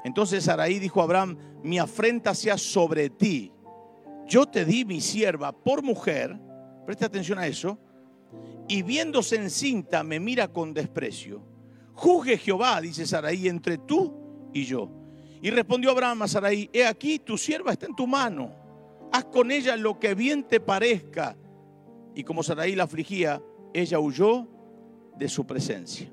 Entonces 0.04 0.48
Araí 0.48 0.78
dijo 0.78 1.00
a 1.00 1.04
Abraham, 1.04 1.36
mi 1.62 1.78
afrenta 1.78 2.34
sea 2.34 2.58
sobre 2.58 3.10
ti. 3.10 3.52
Yo 4.26 4.46
te 4.46 4.64
di 4.64 4.84
mi 4.84 5.00
sierva 5.00 5.52
por 5.52 5.82
mujer, 5.82 6.38
preste 6.84 7.04
atención 7.04 7.38
a 7.38 7.46
eso, 7.46 7.78
y 8.68 8.82
viéndose 8.82 9.36
encinta 9.36 10.02
me 10.02 10.18
mira 10.18 10.48
con 10.48 10.72
desprecio. 10.72 11.42
Juzgue 11.94 12.38
Jehová, 12.38 12.80
dice 12.80 13.06
Saraí, 13.06 13.48
entre 13.48 13.78
tú 13.78 14.50
y 14.52 14.64
yo. 14.64 14.90
Y 15.40 15.50
respondió 15.50 15.90
Abraham 15.90 16.22
a 16.22 16.28
Saraí, 16.28 16.70
he 16.72 16.86
aquí, 16.86 17.18
tu 17.18 17.36
sierva 17.36 17.72
está 17.72 17.86
en 17.86 17.96
tu 17.96 18.06
mano, 18.06 18.52
haz 19.12 19.24
con 19.26 19.50
ella 19.50 19.76
lo 19.76 19.98
que 19.98 20.14
bien 20.14 20.44
te 20.44 20.60
parezca. 20.60 21.36
Y 22.14 22.24
como 22.24 22.42
Saraí 22.42 22.74
la 22.74 22.84
afligía, 22.84 23.42
ella 23.74 23.98
huyó 23.98 24.48
de 25.16 25.28
su 25.28 25.46
presencia. 25.46 26.10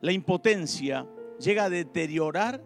La 0.00 0.12
impotencia 0.12 1.06
llega 1.38 1.64
a 1.64 1.70
deteriorar 1.70 2.62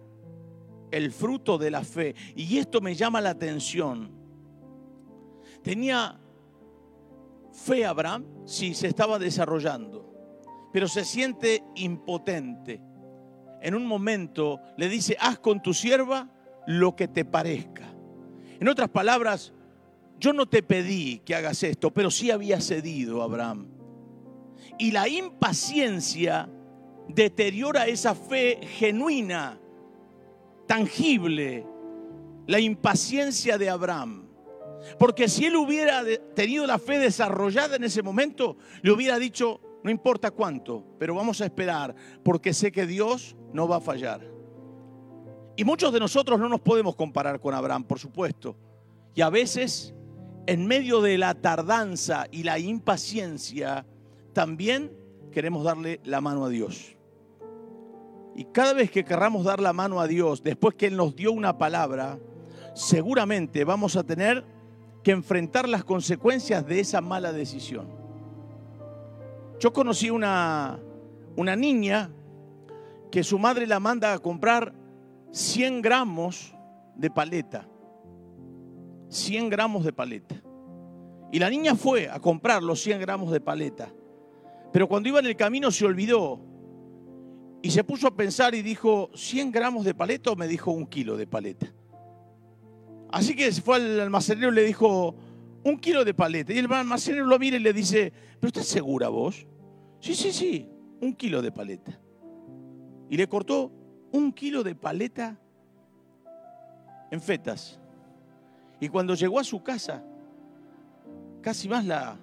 el 0.90 1.12
fruto 1.12 1.58
de 1.58 1.70
la 1.70 1.84
fe. 1.84 2.14
Y 2.34 2.58
esto 2.58 2.80
me 2.80 2.94
llama 2.94 3.20
la 3.20 3.30
atención. 3.30 4.10
Tenía 5.62 6.18
fe 7.52 7.84
Abraham, 7.84 8.26
sí, 8.44 8.74
se 8.74 8.88
estaba 8.88 9.18
desarrollando, 9.18 10.68
pero 10.72 10.88
se 10.88 11.04
siente 11.04 11.62
impotente. 11.76 12.80
En 13.60 13.74
un 13.74 13.86
momento 13.86 14.60
le 14.76 14.88
dice, 14.88 15.16
haz 15.20 15.38
con 15.38 15.60
tu 15.60 15.74
sierva 15.74 16.30
lo 16.66 16.96
que 16.96 17.08
te 17.08 17.24
parezca. 17.24 17.92
En 18.58 18.68
otras 18.68 18.88
palabras, 18.88 19.52
yo 20.18 20.32
no 20.32 20.46
te 20.46 20.62
pedí 20.62 21.18
que 21.20 21.34
hagas 21.34 21.62
esto, 21.62 21.92
pero 21.92 22.10
sí 22.10 22.30
había 22.30 22.60
cedido 22.60 23.22
Abraham. 23.22 23.68
Y 24.78 24.92
la 24.92 25.08
impaciencia 25.08 26.48
deteriora 27.14 27.86
esa 27.86 28.14
fe 28.14 28.60
genuina, 28.62 29.58
tangible, 30.66 31.66
la 32.46 32.60
impaciencia 32.60 33.58
de 33.58 33.70
Abraham. 33.70 34.28
Porque 34.98 35.28
si 35.28 35.46
él 35.46 35.56
hubiera 35.56 36.02
tenido 36.34 36.66
la 36.66 36.78
fe 36.78 36.98
desarrollada 36.98 37.76
en 37.76 37.84
ese 37.84 38.02
momento, 38.02 38.56
le 38.82 38.92
hubiera 38.92 39.18
dicho, 39.18 39.60
no 39.82 39.90
importa 39.90 40.30
cuánto, 40.30 40.84
pero 40.98 41.14
vamos 41.14 41.40
a 41.40 41.44
esperar, 41.44 41.94
porque 42.22 42.54
sé 42.54 42.72
que 42.72 42.86
Dios 42.86 43.36
no 43.52 43.68
va 43.68 43.76
a 43.76 43.80
fallar. 43.80 44.20
Y 45.56 45.64
muchos 45.64 45.92
de 45.92 46.00
nosotros 46.00 46.40
no 46.40 46.48
nos 46.48 46.60
podemos 46.60 46.96
comparar 46.96 47.40
con 47.40 47.54
Abraham, 47.54 47.84
por 47.84 47.98
supuesto. 47.98 48.56
Y 49.14 49.20
a 49.20 49.28
veces, 49.28 49.94
en 50.46 50.66
medio 50.66 51.02
de 51.02 51.18
la 51.18 51.34
tardanza 51.34 52.26
y 52.30 52.44
la 52.44 52.58
impaciencia, 52.58 53.86
también 54.32 54.92
queremos 55.30 55.64
darle 55.64 56.00
la 56.04 56.20
mano 56.20 56.44
a 56.44 56.48
Dios. 56.48 56.96
Y 58.40 58.46
cada 58.46 58.72
vez 58.72 58.90
que 58.90 59.04
querramos 59.04 59.44
dar 59.44 59.60
la 59.60 59.74
mano 59.74 60.00
a 60.00 60.06
Dios, 60.06 60.42
después 60.42 60.74
que 60.74 60.86
Él 60.86 60.96
nos 60.96 61.14
dio 61.14 61.30
una 61.30 61.58
palabra, 61.58 62.18
seguramente 62.72 63.64
vamos 63.64 63.96
a 63.96 64.02
tener 64.02 64.46
que 65.04 65.10
enfrentar 65.10 65.68
las 65.68 65.84
consecuencias 65.84 66.66
de 66.66 66.80
esa 66.80 67.02
mala 67.02 67.34
decisión. 67.34 67.86
Yo 69.58 69.74
conocí 69.74 70.08
una, 70.08 70.80
una 71.36 71.54
niña 71.54 72.10
que 73.10 73.22
su 73.22 73.38
madre 73.38 73.66
la 73.66 73.78
manda 73.78 74.14
a 74.14 74.18
comprar 74.20 74.72
100 75.32 75.82
gramos 75.82 76.54
de 76.96 77.10
paleta. 77.10 77.68
100 79.10 79.50
gramos 79.50 79.84
de 79.84 79.92
paleta. 79.92 80.36
Y 81.30 81.40
la 81.40 81.50
niña 81.50 81.74
fue 81.74 82.08
a 82.08 82.18
comprar 82.20 82.62
los 82.62 82.80
100 82.80 83.02
gramos 83.02 83.32
de 83.32 83.40
paleta. 83.42 83.92
Pero 84.72 84.88
cuando 84.88 85.10
iba 85.10 85.18
en 85.18 85.26
el 85.26 85.36
camino 85.36 85.70
se 85.70 85.84
olvidó 85.84 86.49
y 87.62 87.70
se 87.70 87.84
puso 87.84 88.08
a 88.08 88.16
pensar 88.16 88.54
y 88.54 88.62
dijo, 88.62 89.10
¿100 89.12 89.50
gramos 89.50 89.84
de 89.84 89.94
paleta 89.94 90.30
o 90.30 90.36
me 90.36 90.48
dijo 90.48 90.70
un 90.70 90.86
kilo 90.86 91.16
de 91.16 91.26
paleta? 91.26 91.72
Así 93.10 93.34
que 93.34 93.50
fue 93.52 93.76
al 93.76 94.00
almacenero 94.00 94.50
y 94.50 94.54
le 94.54 94.64
dijo, 94.64 95.14
un 95.64 95.78
kilo 95.78 96.04
de 96.04 96.14
paleta. 96.14 96.52
Y 96.52 96.58
el 96.58 96.72
almacenero 96.72 97.26
lo 97.26 97.38
mira 97.38 97.56
y 97.56 97.60
le 97.60 97.72
dice, 97.72 98.12
¿pero 98.40 98.48
estás 98.48 98.66
segura 98.66 99.08
vos? 99.08 99.46
Sí, 100.00 100.14
sí, 100.14 100.32
sí, 100.32 100.68
un 101.00 101.14
kilo 101.14 101.42
de 101.42 101.52
paleta. 101.52 101.98
Y 103.10 103.16
le 103.16 103.28
cortó 103.28 103.70
un 104.12 104.32
kilo 104.32 104.62
de 104.62 104.74
paleta 104.74 105.38
en 107.10 107.20
fetas. 107.20 107.78
Y 108.80 108.88
cuando 108.88 109.14
llegó 109.14 109.38
a 109.38 109.44
su 109.44 109.62
casa, 109.62 110.02
casi 111.42 111.68
más 111.68 111.84
la... 111.84 112.16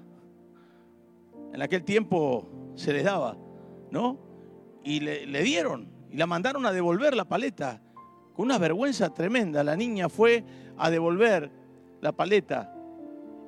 En 1.53 1.61
aquel 1.61 1.83
tiempo 1.83 2.47
se 2.75 2.91
les 2.93 3.03
daba, 3.03 3.37
¿no? 3.91 4.26
Y 4.87 5.01
le, 5.01 5.43
dieron, 5.43 5.89
y 6.09 6.15
la 6.15 6.25
mandaron 6.25 6.65
a 6.65 6.71
devolver 6.71 7.13
la 7.13 7.25
paleta. 7.25 7.81
Con 8.33 8.45
una 8.45 8.57
vergüenza 8.57 9.13
tremenda, 9.13 9.61
la 9.61 9.75
niña 9.75 10.07
fue 10.07 10.45
a 10.77 10.89
devolver 10.89 11.51
la 11.99 12.13
paleta 12.13 12.73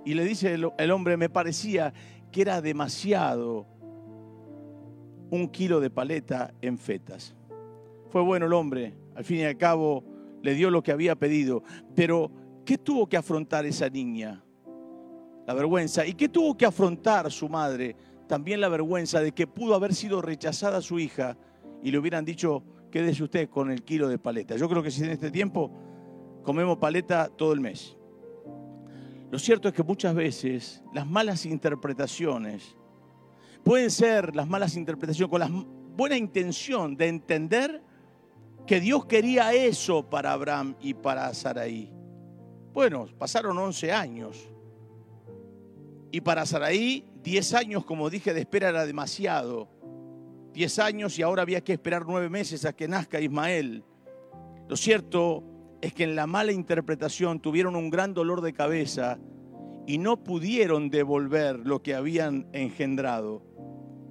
y 0.04 0.16
le 0.16 0.26
dice 0.26 0.54
el, 0.78 0.92
hombre, 0.92 1.16
me 1.16 1.30
parecía 1.30 1.94
que 2.30 2.42
era 2.42 2.62
demasiado 2.62 3.66
un 5.30 5.48
kilo 5.48 5.80
de 5.80 5.90
paleta 5.90 6.54
en 6.62 6.78
fetas. 6.78 7.34
Fue 8.10 8.22
bueno 8.22 8.46
el 8.46 8.52
hombre, 8.52 8.94
al 9.16 9.24
fin 9.24 9.38
y 9.38 9.44
al 9.44 9.56
cabo 9.56 10.04
le 10.42 10.56
dio 10.56 10.70
lo 10.70 10.84
que 10.84 10.92
había 10.92 11.16
pedido, 11.16 11.64
pero 11.96 12.30
¿qué 12.66 12.78
tuvo 12.78 13.08
que 13.08 13.16
afrontar 13.16 13.66
esa 13.66 13.90
niña? 13.90 14.44
La 15.48 15.54
vergüenza. 15.54 16.06
¿Y 16.06 16.16
qué 16.16 16.28
tuvo 16.28 16.58
que 16.58 16.66
afrontar 16.66 17.32
su 17.32 17.48
madre? 17.48 17.96
También 18.30 18.62
la 18.62 18.70
vergüenza 18.70 19.22
de 19.22 19.32
que 19.32 19.48
pudo 19.48 19.74
haber 19.74 19.96
sido 19.96 20.22
rechazada 20.22 20.84
su 20.84 21.00
hija 21.00 21.36
y 21.82 21.90
le 21.90 21.98
hubieran 21.98 22.24
dicho, 22.24 22.64
quédese 22.92 23.24
usted 23.24 23.50
con 23.50 23.72
el 23.72 23.84
kilo 23.84 24.08
de 24.08 24.20
paleta. 24.20 24.56
Yo 24.56 24.70
creo 24.70 24.84
que 24.84 24.92
si 24.92 25.04
en 25.04 25.10
este 25.10 25.32
tiempo 25.32 25.72
comemos 26.44 26.78
paleta 26.78 27.28
todo 27.36 27.54
el 27.54 27.60
mes. 27.60 27.98
Lo 29.32 29.40
cierto 29.40 29.68
es 29.68 29.74
que 29.74 29.82
muchas 29.82 30.14
veces 30.14 30.84
las 30.94 31.08
malas 31.08 31.48
interpretaciones 31.48 32.78
pueden 33.64 33.90
ser 33.90 34.36
las 34.36 34.48
malas 34.48 34.78
interpretaciones 34.78 35.32
con 35.32 35.40
la 35.40 35.50
buena 35.98 36.16
intención 36.16 36.96
de 36.96 37.08
entender 37.08 37.82
que 38.68 38.80
Dios 38.80 39.08
quería 39.08 39.54
eso 39.56 40.08
para 40.08 40.34
Abraham 40.34 40.76
y 40.80 40.94
para 40.94 41.34
Saraí. 41.34 41.92
Bueno, 42.74 43.08
pasaron 43.18 43.58
11 43.58 43.92
años. 43.92 44.38
Y 46.12 46.22
para 46.22 46.46
Saraí, 46.46 47.09
10 47.24 47.54
años, 47.54 47.86
como 47.86 48.10
dije, 48.10 48.34
de 48.34 48.42
espera 48.42 48.70
era 48.70 48.86
demasiado. 48.86 49.70
10 50.54 50.80
años 50.80 51.20
y 51.20 51.22
ahora 51.22 51.42
había 51.42 51.62
que 51.62 51.74
esperar 51.74 52.06
9 52.08 52.30
meses 52.30 52.66
a 52.66 52.74
que 52.74 52.88
nazca 52.88 53.20
Ismael. 53.20 53.84
Lo 54.68 54.76
cierto 54.76 55.44
es 55.82 55.94
que 55.94 56.04
en 56.04 56.16
la 56.16 56.28
mala 56.28 56.52
interpretación 56.52 57.40
tuvieron 57.40 57.76
un 57.76 57.90
gran 57.90 58.14
dolor 58.14 58.42
de 58.42 58.54
cabeza 58.54 59.20
y 59.88 59.98
no 59.98 60.24
pudieron 60.24 60.90
devolver 60.90 61.60
lo 61.66 61.82
que 61.82 61.96
habían 61.96 62.48
engendrado, 62.54 63.44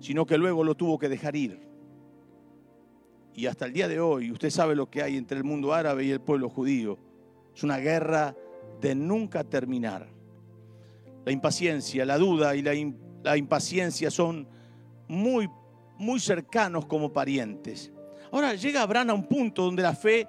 sino 0.01 0.27
que 0.27 0.39
luego 0.39 0.65
lo 0.65 0.75
tuvo 0.75 0.99
que 0.99 1.09
dejar 1.09 1.37
ir. 1.37 1.69
Y 3.35 3.47
hasta 3.47 3.67
el 3.67 3.73
día 3.73 3.87
de 3.87 4.01
hoy, 4.01 4.33
usted 4.33 4.51
sabe 4.51 4.75
lo 4.75 4.91
que 4.91 5.03
hay 5.03 5.17
entre 5.17 5.39
el 5.39 5.45
mundo 5.45 5.73
árabe 5.73 6.05
y 6.05 6.11
el 6.11 6.21
pueblo 6.21 6.49
judío. 6.49 6.99
Es 7.55 7.63
una 7.63 7.79
guerra 7.79 8.35
de 8.81 8.97
nunca 8.97 9.45
terminar. 9.45 10.09
La 11.29 11.33
impaciencia, 11.33 12.07
la 12.07 12.17
duda 12.17 12.57
y 12.57 12.63
la, 12.63 13.37
impaciencia 13.37 14.11
son 14.11 14.49
muy, 15.09 15.47
muy 15.99 16.21
cercanos 16.21 16.87
como 16.87 17.13
parientes. 17.13 17.93
Ahora 18.33 18.55
llega 18.55 18.81
Abraham 18.81 19.11
a 19.11 19.13
un 19.13 19.29
punto 19.29 19.65
donde 19.65 19.83
la 19.83 19.95
fe 19.95 20.27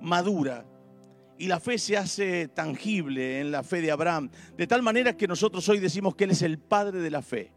madura 0.00 0.66
y 1.38 1.46
la 1.46 1.60
fe 1.60 1.78
se 1.78 1.96
hace 1.96 2.48
tangible 2.48 3.38
en 3.38 3.52
la 3.52 3.62
fe 3.62 3.80
de 3.80 3.92
Abraham, 3.92 4.28
de 4.56 4.66
tal 4.66 4.82
manera 4.82 5.16
que 5.16 5.28
nosotros 5.28 5.68
hoy 5.68 5.78
decimos 5.78 6.16
que 6.16 6.24
Él 6.24 6.32
es 6.32 6.42
el 6.42 6.58
padre 6.58 6.98
de 6.98 7.10
la 7.10 7.22
fe. 7.22 7.52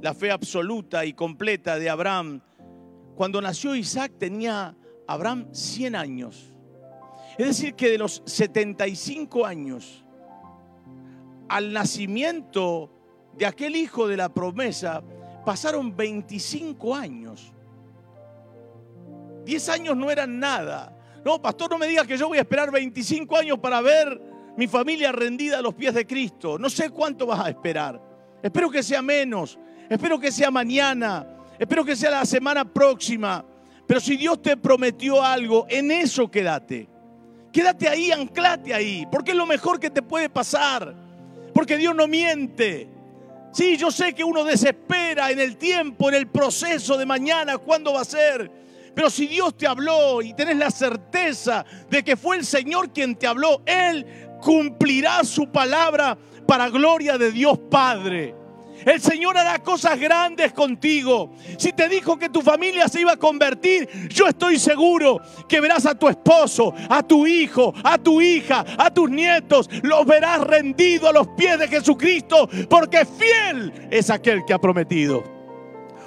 La 0.00 0.14
fe 0.14 0.30
absoluta 0.30 1.04
y 1.04 1.14
completa 1.14 1.76
de 1.76 1.90
Abraham. 1.90 2.40
Cuando 3.16 3.42
nació 3.42 3.74
Isaac 3.74 4.12
tenía 4.16 4.76
Abraham 5.08 5.48
100 5.50 5.96
años. 5.96 6.52
Es 7.36 7.48
decir, 7.48 7.74
que 7.74 7.90
de 7.90 7.98
los 7.98 8.22
75 8.26 9.44
años 9.44 10.01
al 11.52 11.70
nacimiento 11.70 12.90
de 13.36 13.44
aquel 13.44 13.76
hijo 13.76 14.08
de 14.08 14.16
la 14.16 14.32
promesa, 14.32 15.02
pasaron 15.44 15.94
25 15.94 16.94
años. 16.94 17.52
10 19.44 19.68
años 19.68 19.94
no 19.94 20.10
eran 20.10 20.38
nada. 20.38 20.96
No, 21.22 21.42
pastor, 21.42 21.70
no 21.70 21.76
me 21.76 21.86
digas 21.86 22.06
que 22.06 22.16
yo 22.16 22.28
voy 22.28 22.38
a 22.38 22.40
esperar 22.40 22.70
25 22.70 23.36
años 23.36 23.58
para 23.58 23.82
ver 23.82 24.18
mi 24.56 24.66
familia 24.66 25.12
rendida 25.12 25.58
a 25.58 25.62
los 25.62 25.74
pies 25.74 25.92
de 25.92 26.06
Cristo. 26.06 26.58
No 26.58 26.70
sé 26.70 26.88
cuánto 26.88 27.26
vas 27.26 27.40
a 27.40 27.50
esperar. 27.50 28.00
Espero 28.42 28.70
que 28.70 28.82
sea 28.82 29.02
menos. 29.02 29.58
Espero 29.90 30.18
que 30.18 30.32
sea 30.32 30.50
mañana. 30.50 31.26
Espero 31.58 31.84
que 31.84 31.94
sea 31.94 32.12
la 32.12 32.24
semana 32.24 32.64
próxima. 32.64 33.44
Pero 33.86 34.00
si 34.00 34.16
Dios 34.16 34.40
te 34.40 34.56
prometió 34.56 35.22
algo, 35.22 35.66
en 35.68 35.90
eso 35.90 36.30
quédate. 36.30 36.88
Quédate 37.52 37.90
ahí, 37.90 38.10
anclate 38.10 38.72
ahí. 38.72 39.06
Porque 39.12 39.32
es 39.32 39.36
lo 39.36 39.44
mejor 39.44 39.78
que 39.78 39.90
te 39.90 40.00
puede 40.00 40.30
pasar. 40.30 41.01
Porque 41.54 41.76
Dios 41.76 41.94
no 41.94 42.06
miente. 42.06 42.88
Sí, 43.52 43.76
yo 43.76 43.90
sé 43.90 44.14
que 44.14 44.24
uno 44.24 44.44
desespera 44.44 45.30
en 45.30 45.38
el 45.38 45.56
tiempo, 45.56 46.08
en 46.08 46.14
el 46.14 46.26
proceso 46.26 46.96
de 46.96 47.04
mañana, 47.04 47.58
cuándo 47.58 47.92
va 47.92 48.00
a 48.00 48.04
ser. 48.04 48.50
Pero 48.94 49.10
si 49.10 49.26
Dios 49.26 49.56
te 49.56 49.66
habló 49.66 50.22
y 50.22 50.34
tenés 50.34 50.56
la 50.56 50.70
certeza 50.70 51.64
de 51.88 52.02
que 52.02 52.16
fue 52.16 52.36
el 52.36 52.44
Señor 52.44 52.92
quien 52.92 53.16
te 53.16 53.26
habló, 53.26 53.62
Él 53.66 54.06
cumplirá 54.40 55.22
su 55.24 55.50
palabra 55.50 56.16
para 56.46 56.68
gloria 56.68 57.16
de 57.18 57.30
Dios 57.30 57.58
Padre. 57.70 58.34
El 58.84 59.00
Señor 59.00 59.36
hará 59.36 59.58
cosas 59.60 59.98
grandes 59.98 60.52
contigo. 60.52 61.32
Si 61.58 61.72
te 61.72 61.88
dijo 61.88 62.18
que 62.18 62.28
tu 62.28 62.42
familia 62.42 62.88
se 62.88 63.00
iba 63.00 63.12
a 63.12 63.16
convertir, 63.16 63.88
yo 64.08 64.26
estoy 64.26 64.58
seguro 64.58 65.20
que 65.48 65.60
verás 65.60 65.86
a 65.86 65.94
tu 65.94 66.08
esposo, 66.08 66.74
a 66.88 67.02
tu 67.02 67.26
hijo, 67.26 67.72
a 67.84 67.98
tu 67.98 68.20
hija, 68.20 68.64
a 68.78 68.92
tus 68.92 69.10
nietos. 69.10 69.68
Los 69.82 70.06
verás 70.06 70.40
rendidos 70.40 71.10
a 71.10 71.12
los 71.12 71.28
pies 71.28 71.58
de 71.58 71.68
Jesucristo 71.68 72.48
porque 72.68 73.04
fiel 73.06 73.88
es 73.90 74.10
aquel 74.10 74.44
que 74.44 74.54
ha 74.54 74.58
prometido 74.58 75.42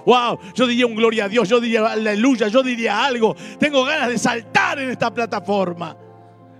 wow, 0.06 0.38
yo 0.54 0.68
diría 0.68 0.86
un 0.86 0.96
gloria 0.96 1.26
a 1.26 1.30
Dios, 1.30 1.50
yo 1.50 1.60
diría 1.60 1.88
aleluya, 1.88 2.48
yo 2.48 2.62
diría 2.64 3.04
algo. 3.04 3.36
Tengo 3.60 3.84
ganas 3.84 4.10
de 4.10 4.18
saltar 4.18 4.80
en 4.80 4.92
esta 4.92 5.14
plataforma. 5.14 5.98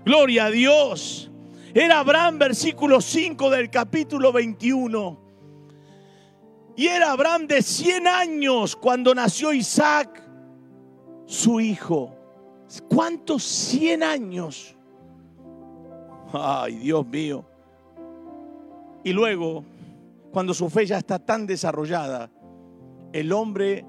Gloria 0.04 0.46
a 0.46 0.50
Dios. 0.50 1.30
Era 1.72 2.00
Abraham, 2.00 2.38
versículo 2.38 3.00
5 3.00 3.50
del 3.50 3.70
capítulo 3.70 4.32
21. 4.32 5.25
Y 6.76 6.86
era 6.86 7.12
Abraham 7.12 7.46
de 7.46 7.62
100 7.62 8.06
años 8.06 8.76
cuando 8.76 9.14
nació 9.14 9.52
Isaac, 9.52 10.22
su 11.24 11.60
hijo. 11.60 12.14
¿Cuántos 12.88 13.42
100 13.44 14.02
años? 14.02 14.76
Ay, 16.32 16.76
Dios 16.76 17.06
mío. 17.06 17.44
Y 19.04 19.12
luego, 19.12 19.64
cuando 20.32 20.52
su 20.52 20.68
fe 20.68 20.84
ya 20.84 20.98
está 20.98 21.18
tan 21.18 21.46
desarrollada, 21.46 22.30
el 23.12 23.32
hombre 23.32 23.84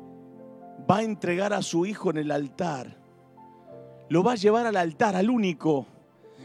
va 0.90 0.98
a 0.98 1.04
entregar 1.04 1.54
a 1.54 1.62
su 1.62 1.86
hijo 1.86 2.12
en 2.12 2.18
el 2.18 2.32
altar. 2.32 2.96
Lo 4.10 4.24
va 4.24 4.34
a 4.34 4.36
llevar 4.36 4.66
al 4.66 4.78
altar, 4.78 5.16
al 5.16 5.30
único 5.30 5.86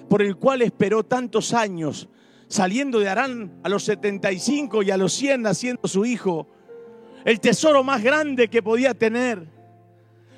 por 0.09 0.21
el 0.21 0.37
cual 0.37 0.63
esperó 0.63 1.05
tantos 1.05 1.55
años, 1.55 2.09
saliendo 2.53 3.01
de 3.01 3.09
Arán 3.09 3.61
a 3.63 3.69
los 3.71 3.83
75 3.85 4.83
y 4.83 4.91
a 4.91 4.99
los 4.99 5.15
100 5.15 5.41
naciendo 5.41 5.89
su 5.89 6.05
hijo. 6.05 6.47
El 7.25 7.41
tesoro 7.41 7.83
más 7.83 8.03
grande 8.03 8.49
que 8.49 8.63
podía 8.63 8.93
tener. 8.93 9.49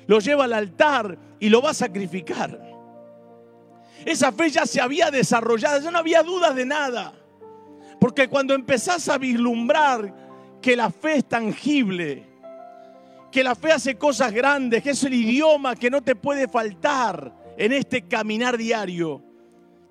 Lo 0.07 0.19
lleva 0.19 0.45
al 0.45 0.53
altar 0.53 1.17
y 1.41 1.49
lo 1.49 1.61
va 1.61 1.71
a 1.71 1.73
sacrificar. 1.73 2.61
Esa 4.05 4.31
fe 4.31 4.49
ya 4.49 4.65
se 4.65 4.79
había 4.79 5.11
desarrollado, 5.11 5.81
ya 5.81 5.91
no 5.91 5.97
había 5.97 6.23
dudas 6.23 6.55
de 6.55 6.65
nada. 6.65 7.13
Porque 7.99 8.29
cuando 8.29 8.53
empezás 8.53 9.09
a 9.09 9.17
vislumbrar 9.17 10.15
que 10.61 10.77
la 10.77 10.91
fe 10.91 11.17
es 11.17 11.25
tangible, 11.27 12.23
que 13.29 13.43
la 13.43 13.55
fe 13.55 13.73
hace 13.73 13.95
cosas 13.95 14.31
grandes, 14.31 14.81
que 14.81 14.91
es 14.91 15.03
el 15.03 15.15
idioma 15.15 15.75
que 15.75 15.89
no 15.89 16.01
te 16.01 16.15
puede 16.15 16.47
faltar 16.47 17.33
en 17.57 17.73
este 17.73 18.03
caminar 18.03 18.57
diario. 18.57 19.24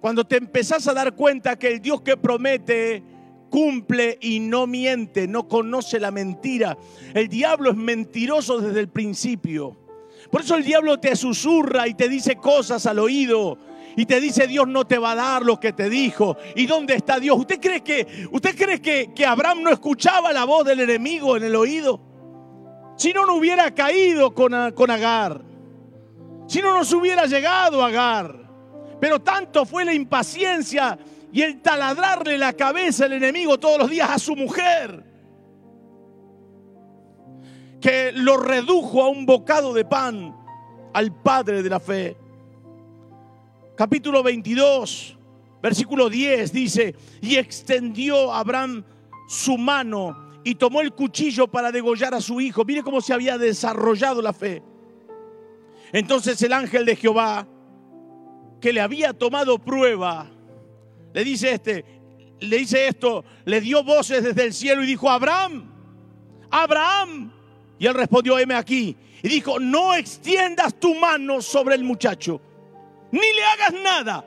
Cuando 0.04 0.26
te 0.26 0.36
empezás 0.36 0.86
a 0.86 0.92
dar 0.92 1.14
cuenta 1.14 1.58
que 1.58 1.66
el 1.66 1.80
Dios 1.80 2.02
que 2.02 2.18
promete 2.18 3.02
cumple 3.48 4.18
y 4.20 4.38
no 4.38 4.66
miente, 4.66 5.26
no 5.26 5.48
conoce 5.48 5.98
la 5.98 6.10
mentira. 6.10 6.76
El 7.14 7.26
diablo 7.28 7.70
es 7.70 7.76
mentiroso 7.78 8.60
desde 8.60 8.80
el 8.80 8.90
principio. 8.90 9.74
Por 10.30 10.42
eso 10.42 10.56
el 10.56 10.62
diablo 10.62 11.00
te 11.00 11.16
susurra 11.16 11.88
y 11.88 11.94
te 11.94 12.10
dice 12.10 12.36
cosas 12.36 12.84
al 12.84 12.98
oído 12.98 13.56
y 13.96 14.04
te 14.04 14.20
dice 14.20 14.46
Dios 14.46 14.68
no 14.68 14.86
te 14.86 14.98
va 14.98 15.12
a 15.12 15.14
dar 15.14 15.42
lo 15.42 15.58
que 15.58 15.72
te 15.72 15.88
dijo. 15.88 16.36
¿Y 16.54 16.66
dónde 16.66 16.96
está 16.96 17.18
Dios? 17.18 17.38
¿Usted 17.38 17.58
cree 17.58 17.80
que, 17.80 18.28
usted 18.30 18.54
cree 18.54 18.82
que, 18.82 19.14
que 19.14 19.24
Abraham 19.24 19.62
no 19.62 19.70
escuchaba 19.70 20.34
la 20.34 20.44
voz 20.44 20.66
del 20.66 20.80
enemigo 20.80 21.38
en 21.38 21.44
el 21.44 21.56
oído? 21.56 21.98
Si 22.98 23.14
no, 23.14 23.24
no 23.24 23.36
hubiera 23.36 23.74
caído 23.74 24.34
con, 24.34 24.52
con 24.72 24.90
Agar. 24.90 25.40
Si 26.46 26.60
no 26.60 26.76
nos 26.76 26.92
hubiera 26.92 27.24
llegado 27.24 27.82
a 27.82 27.86
Agar. 27.86 28.43
Pero 29.00 29.20
tanto 29.20 29.64
fue 29.64 29.84
la 29.84 29.92
impaciencia 29.92 30.98
y 31.32 31.42
el 31.42 31.60
taladrarle 31.60 32.38
la 32.38 32.52
cabeza 32.52 33.06
al 33.06 33.14
enemigo 33.14 33.58
todos 33.58 33.78
los 33.78 33.90
días 33.90 34.08
a 34.08 34.18
su 34.18 34.36
mujer, 34.36 35.04
que 37.80 38.12
lo 38.12 38.36
redujo 38.36 39.02
a 39.02 39.08
un 39.08 39.26
bocado 39.26 39.74
de 39.74 39.84
pan 39.84 40.34
al 40.92 41.12
padre 41.12 41.62
de 41.62 41.68
la 41.68 41.80
fe. 41.80 42.16
Capítulo 43.76 44.22
22, 44.22 45.18
versículo 45.60 46.08
10 46.08 46.52
dice, 46.52 46.94
y 47.20 47.36
extendió 47.36 48.32
Abraham 48.32 48.84
su 49.28 49.58
mano 49.58 50.38
y 50.44 50.54
tomó 50.54 50.82
el 50.82 50.92
cuchillo 50.92 51.48
para 51.48 51.72
degollar 51.72 52.14
a 52.14 52.20
su 52.20 52.40
hijo. 52.40 52.64
Mire 52.64 52.82
cómo 52.82 53.00
se 53.00 53.12
había 53.12 53.38
desarrollado 53.38 54.22
la 54.22 54.32
fe. 54.32 54.62
Entonces 55.92 56.40
el 56.42 56.52
ángel 56.52 56.84
de 56.84 56.96
Jehová, 56.96 57.46
que 58.64 58.72
le 58.72 58.80
había 58.80 59.12
tomado 59.12 59.58
prueba, 59.58 60.26
le 61.12 61.22
dice 61.22 61.52
este, 61.52 61.84
le 62.40 62.56
dice 62.56 62.88
esto, 62.88 63.22
le 63.44 63.60
dio 63.60 63.84
voces 63.84 64.24
desde 64.24 64.42
el 64.42 64.54
cielo 64.54 64.82
y 64.82 64.86
dijo, 64.86 65.10
Abraham, 65.10 65.70
Abraham. 66.50 67.30
Y 67.78 67.84
él 67.84 67.92
respondió, 67.92 68.38
heme 68.38 68.54
aquí. 68.54 68.96
Y 69.22 69.28
dijo, 69.28 69.60
no 69.60 69.92
extiendas 69.92 70.80
tu 70.80 70.94
mano 70.94 71.42
sobre 71.42 71.74
el 71.74 71.84
muchacho, 71.84 72.40
ni 73.12 73.20
le 73.20 73.44
hagas 73.44 73.82
nada, 73.82 74.24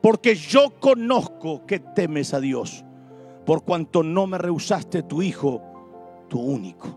porque 0.00 0.36
yo 0.36 0.78
conozco 0.78 1.66
que 1.66 1.80
temes 1.80 2.34
a 2.34 2.40
Dios 2.40 2.84
por 3.44 3.64
cuanto 3.64 4.04
no 4.04 4.28
me 4.28 4.38
rehusaste 4.38 5.02
tu 5.02 5.20
hijo, 5.20 5.60
tu 6.28 6.38
único. 6.38 6.96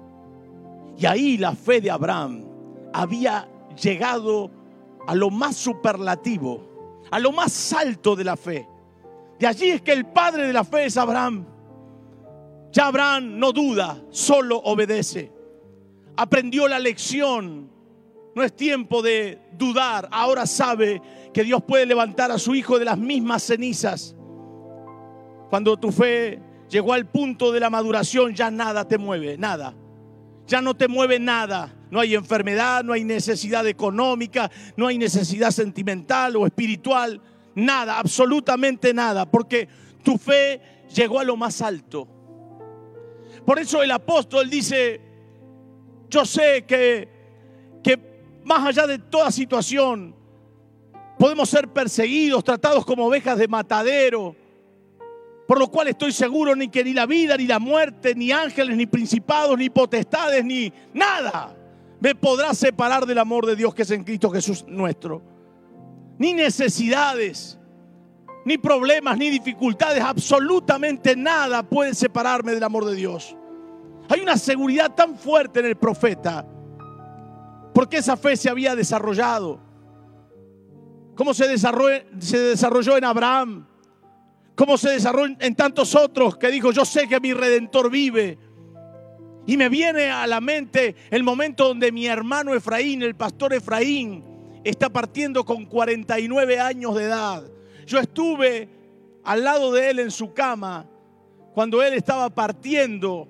Y 0.95 1.07
ahí 1.07 1.39
la 1.39 1.55
fe 1.55 1.81
de 1.81 1.89
Abraham 1.89 2.45
había 2.93 3.49
llegado 3.81 4.60
a 5.07 5.15
lo 5.15 5.29
más 5.29 5.55
superlativo, 5.55 7.01
a 7.09 7.19
lo 7.19 7.31
más 7.31 7.73
alto 7.73 8.15
de 8.15 8.23
la 8.23 8.37
fe. 8.37 8.67
De 9.39 9.47
allí 9.47 9.71
es 9.71 9.81
que 9.81 9.91
el 9.91 10.05
padre 10.05 10.47
de 10.47 10.53
la 10.53 10.63
fe 10.63 10.85
es 10.85 10.97
Abraham. 10.97 11.45
Ya 12.71 12.87
Abraham 12.87 13.39
no 13.39 13.51
duda, 13.51 14.01
solo 14.11 14.57
obedece. 14.57 15.31
Aprendió 16.15 16.67
la 16.67 16.79
lección. 16.79 17.69
No 18.33 18.43
es 18.43 18.55
tiempo 18.55 19.01
de 19.01 19.39
dudar. 19.57 20.07
Ahora 20.11 20.45
sabe 20.45 21.01
que 21.33 21.43
Dios 21.43 21.63
puede 21.63 21.85
levantar 21.85 22.31
a 22.31 22.37
su 22.37 22.55
hijo 22.55 22.79
de 22.79 22.85
las 22.85 22.97
mismas 22.97 23.43
cenizas. 23.43 24.15
Cuando 25.49 25.75
tu 25.75 25.91
fe 25.91 26.41
llegó 26.69 26.93
al 26.93 27.07
punto 27.07 27.51
de 27.51 27.59
la 27.59 27.69
maduración, 27.69 28.33
ya 28.33 28.49
nada 28.49 28.87
te 28.87 28.97
mueve, 28.97 29.37
nada. 29.37 29.73
Ya 30.47 30.61
no 30.61 30.75
te 30.75 30.87
mueve 30.87 31.19
nada. 31.19 31.75
No 31.91 31.99
hay 31.99 32.15
enfermedad, 32.15 32.85
no 32.85 32.93
hay 32.93 33.03
necesidad 33.03 33.67
económica, 33.67 34.49
no 34.77 34.87
hay 34.87 34.97
necesidad 34.97 35.51
sentimental 35.51 36.37
o 36.37 36.47
espiritual. 36.47 37.21
Nada, 37.53 37.99
absolutamente 37.99 38.93
nada. 38.93 39.29
Porque 39.29 39.67
tu 40.01 40.17
fe 40.17 40.61
llegó 40.95 41.19
a 41.19 41.25
lo 41.25 41.35
más 41.35 41.61
alto. 41.61 42.07
Por 43.45 43.59
eso 43.59 43.83
el 43.83 43.91
apóstol 43.91 44.49
dice, 44.49 45.01
yo 46.09 46.25
sé 46.25 46.63
que, 46.65 47.09
que 47.83 47.99
más 48.45 48.65
allá 48.65 48.87
de 48.87 48.97
toda 48.97 49.29
situación, 49.29 50.15
podemos 51.19 51.49
ser 51.49 51.67
perseguidos, 51.67 52.41
tratados 52.43 52.85
como 52.85 53.05
ovejas 53.05 53.37
de 53.37 53.47
matadero 53.47 54.35
por 55.45 55.59
lo 55.59 55.67
cual 55.67 55.89
estoy 55.89 56.13
seguro 56.13 56.55
ni 56.55 56.69
que 56.69 56.81
ni 56.81 56.93
la 56.93 57.05
vida, 57.05 57.35
ni 57.35 57.45
la 57.45 57.59
muerte, 57.59 58.15
ni 58.15 58.31
ángeles, 58.31 58.77
ni 58.77 58.85
principados, 58.85 59.57
ni 59.57 59.69
potestades, 59.69 60.45
ni 60.45 60.71
nada 60.93 61.57
me 62.01 62.15
podrá 62.15 62.53
separar 62.53 63.05
del 63.05 63.19
amor 63.19 63.45
de 63.45 63.55
Dios 63.55 63.73
que 63.73 63.83
es 63.83 63.91
en 63.91 64.03
Cristo 64.03 64.29
Jesús 64.29 64.65
nuestro. 64.67 65.21
Ni 66.17 66.33
necesidades, 66.33 67.57
ni 68.43 68.57
problemas, 68.57 69.17
ni 69.17 69.29
dificultades, 69.29 70.03
absolutamente 70.03 71.15
nada 71.15 71.63
puede 71.63 71.93
separarme 71.93 72.53
del 72.53 72.63
amor 72.63 72.85
de 72.85 72.95
Dios. 72.95 73.35
Hay 74.09 74.19
una 74.19 74.35
seguridad 74.35 74.93
tan 74.93 75.15
fuerte 75.15 75.61
en 75.61 75.67
el 75.67 75.77
profeta, 75.77 76.45
porque 77.73 77.97
esa 77.97 78.17
fe 78.17 78.35
se 78.35 78.49
había 78.49 78.75
desarrollado. 78.75 79.59
¿Cómo 81.15 81.33
se 81.33 81.47
desarrolló, 81.47 82.03
se 82.19 82.39
desarrolló 82.39 82.97
en 82.97 83.05
Abraham? 83.05 83.67
cómo 84.55 84.77
se 84.77 84.91
desarrolló 84.91 85.35
en 85.39 85.55
tantos 85.55 85.95
otros 85.95 86.37
que 86.37 86.51
dijo, 86.51 86.71
yo 86.71 86.85
sé 86.85 87.07
que 87.07 87.19
mi 87.19 87.33
redentor 87.33 87.89
vive. 87.89 88.37
Y 89.45 89.57
me 89.57 89.69
viene 89.69 90.09
a 90.09 90.27
la 90.27 90.39
mente 90.39 90.95
el 91.09 91.23
momento 91.23 91.67
donde 91.67 91.91
mi 91.91 92.05
hermano 92.05 92.53
Efraín, 92.53 93.01
el 93.01 93.15
pastor 93.15 93.53
Efraín, 93.53 94.23
está 94.63 94.89
partiendo 94.89 95.43
con 95.43 95.65
49 95.65 96.59
años 96.59 96.95
de 96.95 97.03
edad. 97.03 97.43
Yo 97.87 97.99
estuve 97.99 98.69
al 99.23 99.43
lado 99.43 99.71
de 99.71 99.89
él 99.89 99.99
en 99.99 100.11
su 100.11 100.33
cama 100.33 100.87
cuando 101.53 101.81
él 101.81 101.93
estaba 101.93 102.29
partiendo. 102.29 103.27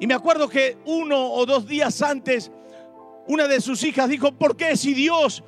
Y 0.00 0.06
me 0.06 0.14
acuerdo 0.14 0.48
que 0.48 0.76
uno 0.84 1.30
o 1.32 1.46
dos 1.46 1.66
días 1.66 2.02
antes, 2.02 2.50
una 3.28 3.46
de 3.46 3.60
sus 3.60 3.82
hijas 3.84 4.08
dijo, 4.08 4.32
¿por 4.32 4.56
qué 4.56 4.76
si 4.76 4.92
Dios, 4.92 5.44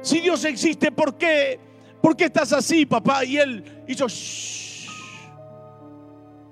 si 0.00 0.20
Dios 0.20 0.44
existe, 0.44 0.90
¿por 0.90 1.18
qué 1.18 1.60
¿Por 2.00 2.16
qué 2.16 2.24
estás 2.24 2.52
así, 2.52 2.86
papá? 2.86 3.24
Y 3.24 3.36
él 3.36 3.82
hizo, 3.86 4.08
Shh. 4.08 4.88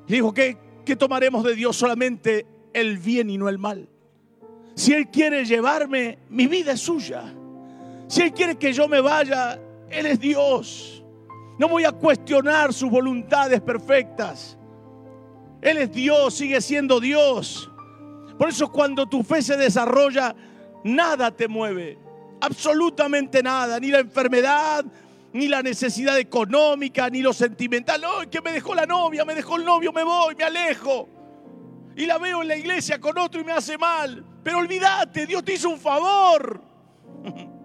Y 0.07 0.13
dijo, 0.13 0.33
¿qué, 0.33 0.57
¿qué 0.85 0.97
tomaremos 0.97 1.45
de 1.45 1.55
Dios? 1.55 1.77
Solamente 1.77 2.47
el 2.73 2.99
bien 2.99 3.31
y 3.31 3.39
no 3.39 3.49
el 3.49 3.59
mal. 3.59 3.89
Si 4.75 4.93
Él 4.93 5.09
quiere 5.09 5.45
llevarme, 5.45 6.19
mi 6.29 6.47
vida 6.47 6.73
es 6.73 6.81
suya. 6.81 7.35
Si 8.07 8.23
Él 8.23 8.33
quiere 8.33 8.57
que 8.57 8.73
yo 8.73 8.87
me 8.89 9.01
vaya, 9.01 9.61
Él 9.91 10.07
es 10.07 10.21
Dios. 10.21 11.03
No 11.59 11.69
voy 11.69 11.85
a 11.85 11.93
cuestionar 11.93 12.73
sus 12.73 12.89
voluntades 12.89 13.61
perfectas. 13.61 14.57
Él 15.61 15.79
es 15.79 15.93
Dios, 15.93 16.35
sigue 16.35 16.61
siendo 16.61 17.01
Dios. 17.01 17.71
Por 18.39 18.49
eso 18.49 18.71
cuando 18.71 19.09
tu 19.09 19.25
fe 19.25 19.43
se 19.43 19.57
desarrolla, 19.57 20.35
nada 20.85 21.33
te 21.33 21.49
mueve. 21.49 21.99
Absolutamente 22.41 23.43
nada. 23.43 23.81
Ni 23.81 23.89
la 23.89 23.99
enfermedad, 23.99 24.85
ni 25.33 25.49
la 25.49 25.61
necesidad 25.61 26.17
económica, 26.19 27.11
ni 27.11 27.21
lo 27.21 27.33
sentimental. 27.33 28.01
No, 28.01 28.31
que 28.31 28.41
me 28.41 28.53
dejó 28.53 28.77
la 28.77 28.87
novia, 28.87 29.25
me 29.25 29.35
dejó 29.35 29.57
el 29.57 29.65
novio, 29.65 29.93
me 29.93 30.05
voy, 30.05 30.37
me 30.37 30.45
alejo. 30.45 31.09
Y 31.99 32.07
la 32.07 32.17
veo 32.17 32.43
en 32.43 32.49
la 32.49 32.57
iglesia 32.57 33.01
con 33.01 33.19
otro 33.19 33.41
y 33.41 33.45
me 33.45 33.51
hace 33.51 33.77
mal. 33.77 34.25
Pero 34.45 34.59
olvídate, 34.59 35.27
Dios 35.27 35.45
te 35.45 35.55
hizo 35.55 35.69
un 35.69 35.81
favor. 35.81 36.63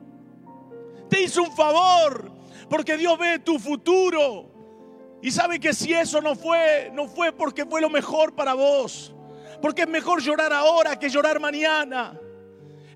Te 1.07 1.21
hizo 1.21 1.43
un 1.43 1.55
favor. 1.55 2.31
Porque 2.67 2.97
Dios 2.97 3.15
ve 3.19 3.37
tu 3.37 3.59
futuro. 3.59 4.49
Y 5.21 5.29
sabe 5.29 5.59
que 5.59 5.71
si 5.71 5.93
eso 5.93 6.19
no 6.19 6.35
fue, 6.35 6.89
no 6.93 7.07
fue 7.07 7.31
porque 7.31 7.63
fue 7.67 7.79
lo 7.79 7.91
mejor 7.91 8.33
para 8.33 8.55
vos. 8.55 9.13
Porque 9.61 9.83
es 9.83 9.87
mejor 9.87 10.19
llorar 10.19 10.51
ahora 10.51 10.97
que 10.97 11.09
llorar 11.09 11.39
mañana. 11.39 12.19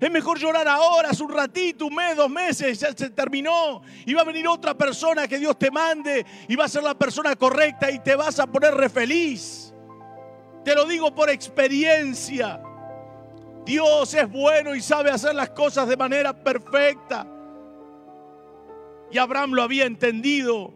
Es 0.00 0.10
mejor 0.10 0.40
llorar 0.40 0.66
ahora, 0.66 1.10
hace 1.10 1.22
un 1.22 1.32
ratito, 1.32 1.86
un 1.86 1.94
mes, 1.94 2.16
dos 2.16 2.28
meses, 2.28 2.80
ya 2.80 2.92
se 2.92 3.10
terminó. 3.10 3.82
Y 4.04 4.12
va 4.12 4.22
a 4.22 4.24
venir 4.24 4.48
otra 4.48 4.76
persona 4.76 5.28
que 5.28 5.38
Dios 5.38 5.56
te 5.56 5.70
mande 5.70 6.26
y 6.48 6.56
va 6.56 6.64
a 6.64 6.68
ser 6.68 6.82
la 6.82 6.98
persona 6.98 7.36
correcta 7.36 7.92
y 7.92 8.00
te 8.00 8.16
vas 8.16 8.40
a 8.40 8.48
poner 8.48 8.74
re 8.74 8.88
feliz. 8.88 9.67
Te 10.68 10.74
lo 10.74 10.84
digo 10.84 11.14
por 11.14 11.30
experiencia. 11.30 12.60
Dios 13.64 14.12
es 14.12 14.30
bueno 14.30 14.74
y 14.74 14.82
sabe 14.82 15.10
hacer 15.10 15.34
las 15.34 15.48
cosas 15.48 15.88
de 15.88 15.96
manera 15.96 16.34
perfecta. 16.34 17.26
Y 19.10 19.16
Abraham 19.16 19.52
lo 19.54 19.62
había 19.62 19.86
entendido, 19.86 20.74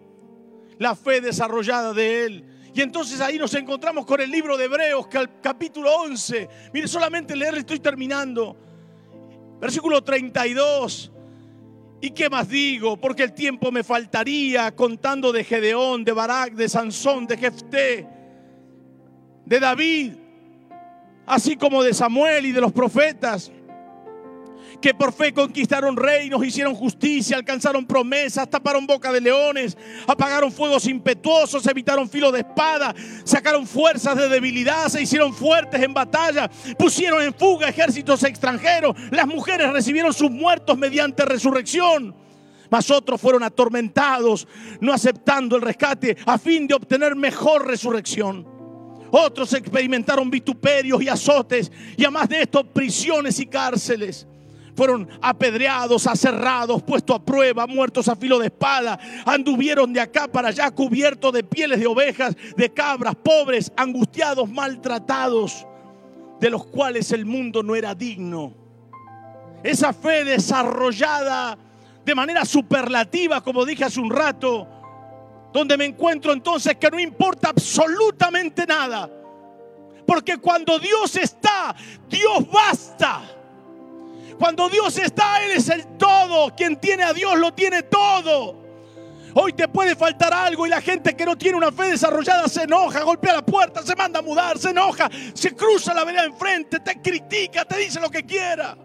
la 0.79 0.97
fe 0.97 1.21
desarrollada 1.21 1.93
de 1.93 2.25
él. 2.25 2.45
Y 2.73 2.81
entonces 2.81 3.21
ahí 3.21 3.37
nos 3.37 3.53
encontramos 3.53 4.07
con 4.07 4.23
el 4.23 4.31
libro 4.31 4.57
de 4.57 4.65
Hebreos, 4.65 5.09
capítulo 5.43 5.95
11. 5.95 6.49
Mire, 6.73 6.89
solamente 6.89 7.37
leer, 7.37 7.57
estoy 7.57 7.79
terminando. 7.79 8.57
Versículo 9.61 10.03
32. 10.03 11.13
¿Y 12.01 12.13
qué 12.13 12.31
más 12.31 12.49
digo? 12.49 12.97
Porque 12.97 13.25
el 13.25 13.35
tiempo 13.35 13.71
me 13.71 13.85
faltaría 13.85 14.75
contando 14.75 15.33
de 15.33 15.45
Gedeón, 15.45 16.03
de 16.03 16.13
Barak, 16.13 16.55
de 16.55 16.71
Sansón, 16.71 17.27
de 17.27 17.37
Jefté, 17.37 18.22
de 19.53 19.61
David, 19.61 20.13
así 21.27 21.57
como 21.57 21.83
de 21.83 21.93
Samuel 21.93 22.47
y 22.47 22.53
de 22.53 22.61
los 22.63 22.73
profetas 22.73 23.53
que 24.81 24.95
por 24.95 25.13
fe 25.13 25.35
conquistaron 25.35 25.95
reinos, 25.95 26.43
hicieron 26.43 26.75
justicia, 26.75 27.37
alcanzaron 27.37 27.87
promesas, 27.87 28.49
taparon 28.49 28.87
boca 28.87 29.13
de 29.13 29.21
leones, 29.21 29.77
apagaron 30.07 30.51
fuegos 30.51 30.87
impetuosos, 30.87 31.67
evitaron 31.67 32.09
filo 32.09 32.33
de 32.33 32.41
espada, 32.41 32.95
sacaron 33.25 33.67
fuerzas 33.67 34.17
de 34.17 34.31
debilidad, 34.31 34.89
se 34.89 35.03
hicieron 35.03 35.35
fuertes 35.35 35.83
en 35.83 35.93
batalla, 35.93 36.51
pusieron 36.79 37.23
en 37.23 37.35
fuga 37.35 37.69
ejércitos 37.69 38.25
extranjeros, 38.25 38.97
las 39.11 39.27
mujeres 39.27 39.71
recibieron 39.71 40.15
sus 40.15 40.31
muertos 40.31 40.79
mediante 40.79 41.27
resurrección. 41.27 42.17
Mas 42.71 42.91
otros 42.91 43.21
fueron 43.21 43.43
atormentados, 43.43 44.49
no 44.81 44.95
aceptando 44.95 45.57
el 45.57 45.63
rescate 45.63 46.17
a 46.25 46.39
fin 46.39 46.67
de 46.67 46.73
obtener 46.73 47.15
mejor 47.15 47.67
resurrección. 47.67 48.52
Otros 49.15 49.53
experimentaron 49.53 50.31
vituperios 50.31 51.03
y 51.03 51.09
azotes 51.09 51.71
y 51.99 52.03
además 52.03 52.31
de 52.31 52.41
esto 52.41 52.65
prisiones 52.65 53.39
y 53.41 53.47
cárceles. 53.47 54.27
fueron 54.75 55.07
apedreados, 55.21 56.07
aserrados, 56.07 56.83
puestos 56.83 57.17
a 57.17 57.23
prueba, 57.23 57.67
muertos 57.67 58.09
a 58.09 58.17
filo 58.17 58.39
de 58.39 58.47
espada, 58.47 58.99
anduvieron 59.27 59.93
de 59.93 60.01
acá 60.01 60.29
para 60.29 60.49
allá 60.49 60.71
cubiertos 60.71 61.31
de 61.35 61.45
pieles 61.45 61.79
de 61.79 61.87
ovejas, 61.87 62.35
de 62.57 62.73
cabras, 62.73 63.15
pobres, 63.15 63.71
angustiados, 63.77 64.49
maltratados, 64.49 65.67
de 66.41 66.49
los 66.49 66.65
cuales 66.65 67.13
el 67.13 67.27
mundo 67.27 67.63
no 67.63 67.77
era 67.77 67.95
digno. 67.95 68.55
Esa 69.63 69.93
fe 69.93 70.25
desarrollada 70.25 71.59
de 72.03 72.15
manera 72.15 72.47
superlativa, 72.47 73.43
como 73.43 73.67
dije 73.67 73.85
hace 73.85 74.01
un 74.01 74.11
rato, 74.11 74.67
donde 75.53 75.77
me 75.77 75.85
encuentro 75.85 76.33
entonces 76.33 76.77
que 76.77 76.91
no 76.91 76.99
importa 76.99 77.51
absolutamente 77.51 78.67
nada. 78.67 79.11
Porque 80.07 80.39
cuando 80.39 80.79
Dios 80.79 81.15
está, 81.17 81.75
Dios 82.09 82.51
basta. 82.51 83.23
Cuando 84.39 84.69
Dios 84.69 84.97
está, 84.99 85.45
Él 85.45 85.53
es 85.53 85.69
el 85.69 85.97
todo. 85.97 86.55
Quien 86.57 86.77
tiene 86.77 87.05
a 87.05 87.13
Dios 87.13 87.39
lo 87.39 87.53
tiene 87.53 87.83
todo. 87.85 88.61
Hoy 89.35 89.53
te 89.53 89.69
puede 89.69 89.97
faltar 89.97 90.35
algo 90.35 90.67
y 90.67 90.71
la 90.71 90.83
gente 90.83 91.17
que 91.17 91.25
no 91.25 91.39
tiene 91.39 91.57
una 91.57 91.73
fe 91.73 91.85
desarrollada 91.85 92.49
se 92.49 92.65
enoja, 92.65 93.03
golpea 93.03 93.33
la 93.33 93.47
puerta, 93.47 93.83
se 93.83 93.97
manda 93.97 94.19
a 94.19 94.23
mudar, 94.23 94.59
se 94.59 94.71
enoja, 94.71 95.09
se 95.33 95.57
cruza 95.57 95.95
la 95.95 96.05
vereda 96.05 96.25
enfrente, 96.25 96.81
te 96.81 97.01
critica, 97.01 97.65
te 97.65 97.79
dice 97.79 97.99
lo 97.99 98.11
que 98.11 98.27
quiera 98.27 98.77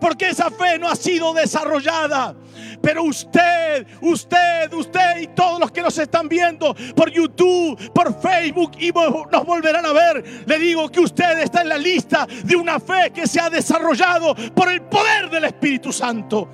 porque 0.00 0.30
esa 0.30 0.50
fe 0.50 0.78
no 0.78 0.88
ha 0.88 0.96
sido 0.96 1.32
desarrollada. 1.32 2.34
Pero 2.80 3.04
usted, 3.04 3.86
usted, 4.02 4.72
usted 4.72 5.20
y 5.20 5.26
todos 5.28 5.58
los 5.58 5.70
que 5.70 5.80
nos 5.80 5.96
están 5.98 6.28
viendo 6.28 6.74
por 6.94 7.10
YouTube, 7.10 7.92
por 7.92 8.20
Facebook 8.20 8.72
y 8.78 8.90
nos 8.90 9.46
volverán 9.46 9.86
a 9.86 9.92
ver, 9.92 10.44
le 10.46 10.58
digo 10.58 10.88
que 10.90 11.00
usted 11.00 11.40
está 11.40 11.62
en 11.62 11.70
la 11.70 11.78
lista 11.78 12.26
de 12.44 12.56
una 12.56 12.78
fe 12.78 13.10
que 13.14 13.26
se 13.26 13.40
ha 13.40 13.48
desarrollado 13.48 14.34
por 14.54 14.70
el 14.70 14.82
poder 14.82 15.30
del 15.30 15.44
Espíritu 15.44 15.92
Santo. 15.92 16.48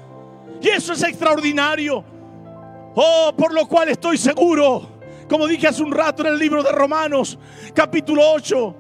Y 0.63 0.69
eso 0.69 0.93
es 0.93 1.03
extraordinario. 1.03 2.05
Oh, 2.95 3.33
por 3.37 3.53
lo 3.53 3.67
cual 3.67 3.89
estoy 3.89 4.19
seguro, 4.19 5.01
como 5.29 5.47
dije 5.47 5.69
hace 5.69 5.83
un 5.83 5.93
rato 5.93 6.23
en 6.23 6.33
el 6.33 6.39
libro 6.39 6.63
de 6.63 6.73
Romanos, 6.73 7.39
capítulo 7.73 8.23
8, 8.33 8.77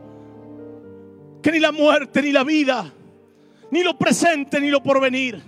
que 1.43 1.53
ni 1.53 1.59
la 1.59 1.73
muerte 1.73 2.21
ni 2.23 2.33
la 2.33 2.45
vida 2.45 2.93
ni 3.71 3.83
lo 3.83 3.97
presente, 3.97 4.61
ni 4.61 4.71
lo 4.71 4.83
porvenir, 4.83 5.43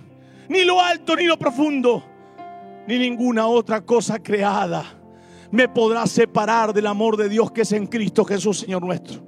ni 0.49 0.63
lo 0.63 0.81
alto, 0.81 1.15
ni 1.15 1.25
lo 1.25 1.37
profundo, 1.37 2.03
ni 2.87 2.97
ninguna 2.97 3.47
otra 3.47 3.81
cosa 3.81 4.21
creada 4.21 5.03
me 5.53 5.69
podrá 5.69 6.07
separar 6.07 6.73
del 6.73 6.87
amor 6.87 7.15
de 7.15 7.29
Dios 7.29 7.51
que 7.51 7.61
es 7.61 7.71
en 7.73 7.85
Cristo 7.85 8.25
Jesús, 8.25 8.61
Señor 8.61 8.83
nuestro. 8.83 9.21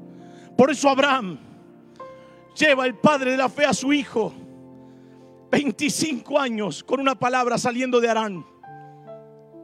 Por 0.57 0.71
eso 0.71 0.89
Abraham 0.89 1.37
lleva 2.57 2.87
el 2.87 2.95
padre 2.95 3.29
de 3.29 3.37
la 3.37 3.47
fe 3.47 3.63
a 3.63 3.75
su 3.75 3.93
hijo, 3.93 4.33
25 5.51 6.39
años 6.39 6.83
con 6.83 6.99
una 6.99 7.13
palabra 7.13 7.59
saliendo 7.59 8.01
de 8.01 8.09
Arán, 8.09 8.43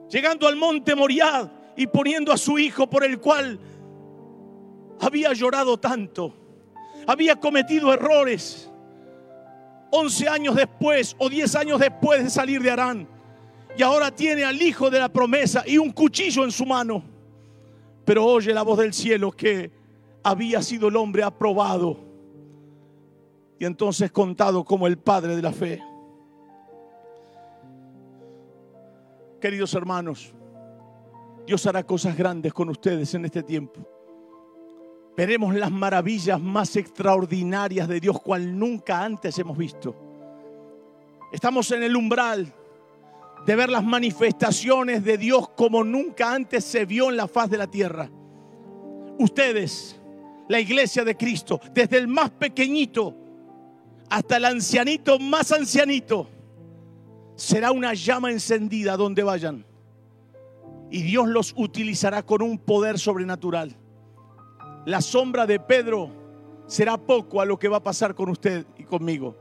llegando 0.08 0.48
al 0.48 0.56
monte 0.56 0.94
Moriad 0.94 1.50
y 1.76 1.88
poniendo 1.88 2.32
a 2.32 2.38
su 2.38 2.60
hijo 2.60 2.88
por 2.88 3.04
el 3.04 3.20
cual 3.20 3.60
había 5.00 5.34
llorado 5.34 5.80
tanto, 5.80 6.32
había 7.08 7.38
cometido 7.38 7.92
errores, 7.92 8.71
11 9.92 10.28
años 10.30 10.56
después 10.56 11.16
o 11.20 11.30
10 11.30 11.56
años 11.56 11.80
después 11.80 12.24
de 12.24 12.30
salir 12.30 12.62
de 12.62 12.72
Arán. 12.72 13.08
Y 13.78 13.84
ahora 13.84 14.12
tiene 14.12 14.44
al 14.44 14.62
hijo 14.62 14.90
de 14.90 15.00
la 15.00 15.10
promesa 15.10 15.64
y 15.66 15.78
un 15.78 15.92
cuchillo 15.92 16.44
en 16.44 16.52
su 16.52 16.66
mano. 16.66 17.04
Pero 18.06 18.26
oye 18.26 18.54
la 18.54 18.64
voz 18.64 18.80
del 18.80 18.94
cielo 18.94 19.32
que 19.32 19.72
había 20.24 20.62
sido 20.62 20.88
el 20.88 20.96
hombre 20.96 21.24
aprobado 21.24 21.98
y 23.60 23.66
entonces 23.66 24.12
contado 24.12 24.64
como 24.64 24.88
el 24.88 24.98
padre 24.98 25.36
de 25.36 25.42
la 25.42 25.52
fe. 25.52 25.84
Queridos 29.40 29.74
hermanos, 29.74 30.34
Dios 31.46 31.66
hará 31.66 31.84
cosas 31.84 32.16
grandes 32.16 32.54
con 32.54 32.70
ustedes 32.70 33.14
en 33.14 33.26
este 33.26 33.44
tiempo. 33.44 33.91
Veremos 35.16 35.54
las 35.56 35.72
maravillas 35.72 36.40
más 36.40 36.76
extraordinarias 36.76 37.88
de 37.88 38.00
Dios 38.00 38.22
cual 38.22 38.58
nunca 38.58 39.04
antes 39.04 39.38
hemos 39.40 39.58
visto. 39.58 39.96
Estamos 41.32 41.70
en 41.72 41.84
el 41.84 41.96
umbral 41.96 42.54
de 43.46 43.56
ver 43.56 43.70
las 43.70 43.84
manifestaciones 43.84 45.04
de 45.04 45.18
Dios 45.18 45.50
como 45.50 45.84
nunca 45.84 46.34
antes 46.34 46.64
se 46.64 46.86
vio 46.86 47.10
en 47.10 47.18
la 47.18 47.28
faz 47.28 47.50
de 47.50 47.58
la 47.58 47.68
tierra. 47.68 48.10
Ustedes, 49.18 50.00
la 50.48 50.60
iglesia 50.60 51.04
de 51.04 51.18
Cristo, 51.18 51.60
desde 51.74 51.98
el 51.98 52.08
más 52.08 52.30
pequeñito 52.32 53.16
hasta 54.10 54.38
el 54.38 54.46
ancianito 54.46 55.20
más 55.20 55.52
ancianito, 55.52 56.30
será 57.36 57.72
una 57.72 57.94
llama 57.94 58.32
encendida 58.32 58.96
donde 58.96 59.24
vayan. 59.24 59.66
Y 60.90 61.02
Dios 61.04 61.28
los 61.28 61.54
utilizará 61.58 62.24
con 62.24 62.42
un 62.42 62.58
poder 62.58 63.00
sobrenatural 63.00 63.76
la 64.86 65.02
sombra 65.02 65.46
de 65.46 65.60
Pedro 65.60 66.10
será 66.66 66.98
poco 66.98 67.42
a 67.42 67.46
lo 67.46 67.60
que 67.60 67.68
va 67.68 67.78
a 67.78 67.84
pasar 67.84 68.16
con 68.16 68.30
usted 68.30 68.66
y 68.78 68.84
conmigo. 68.84 69.36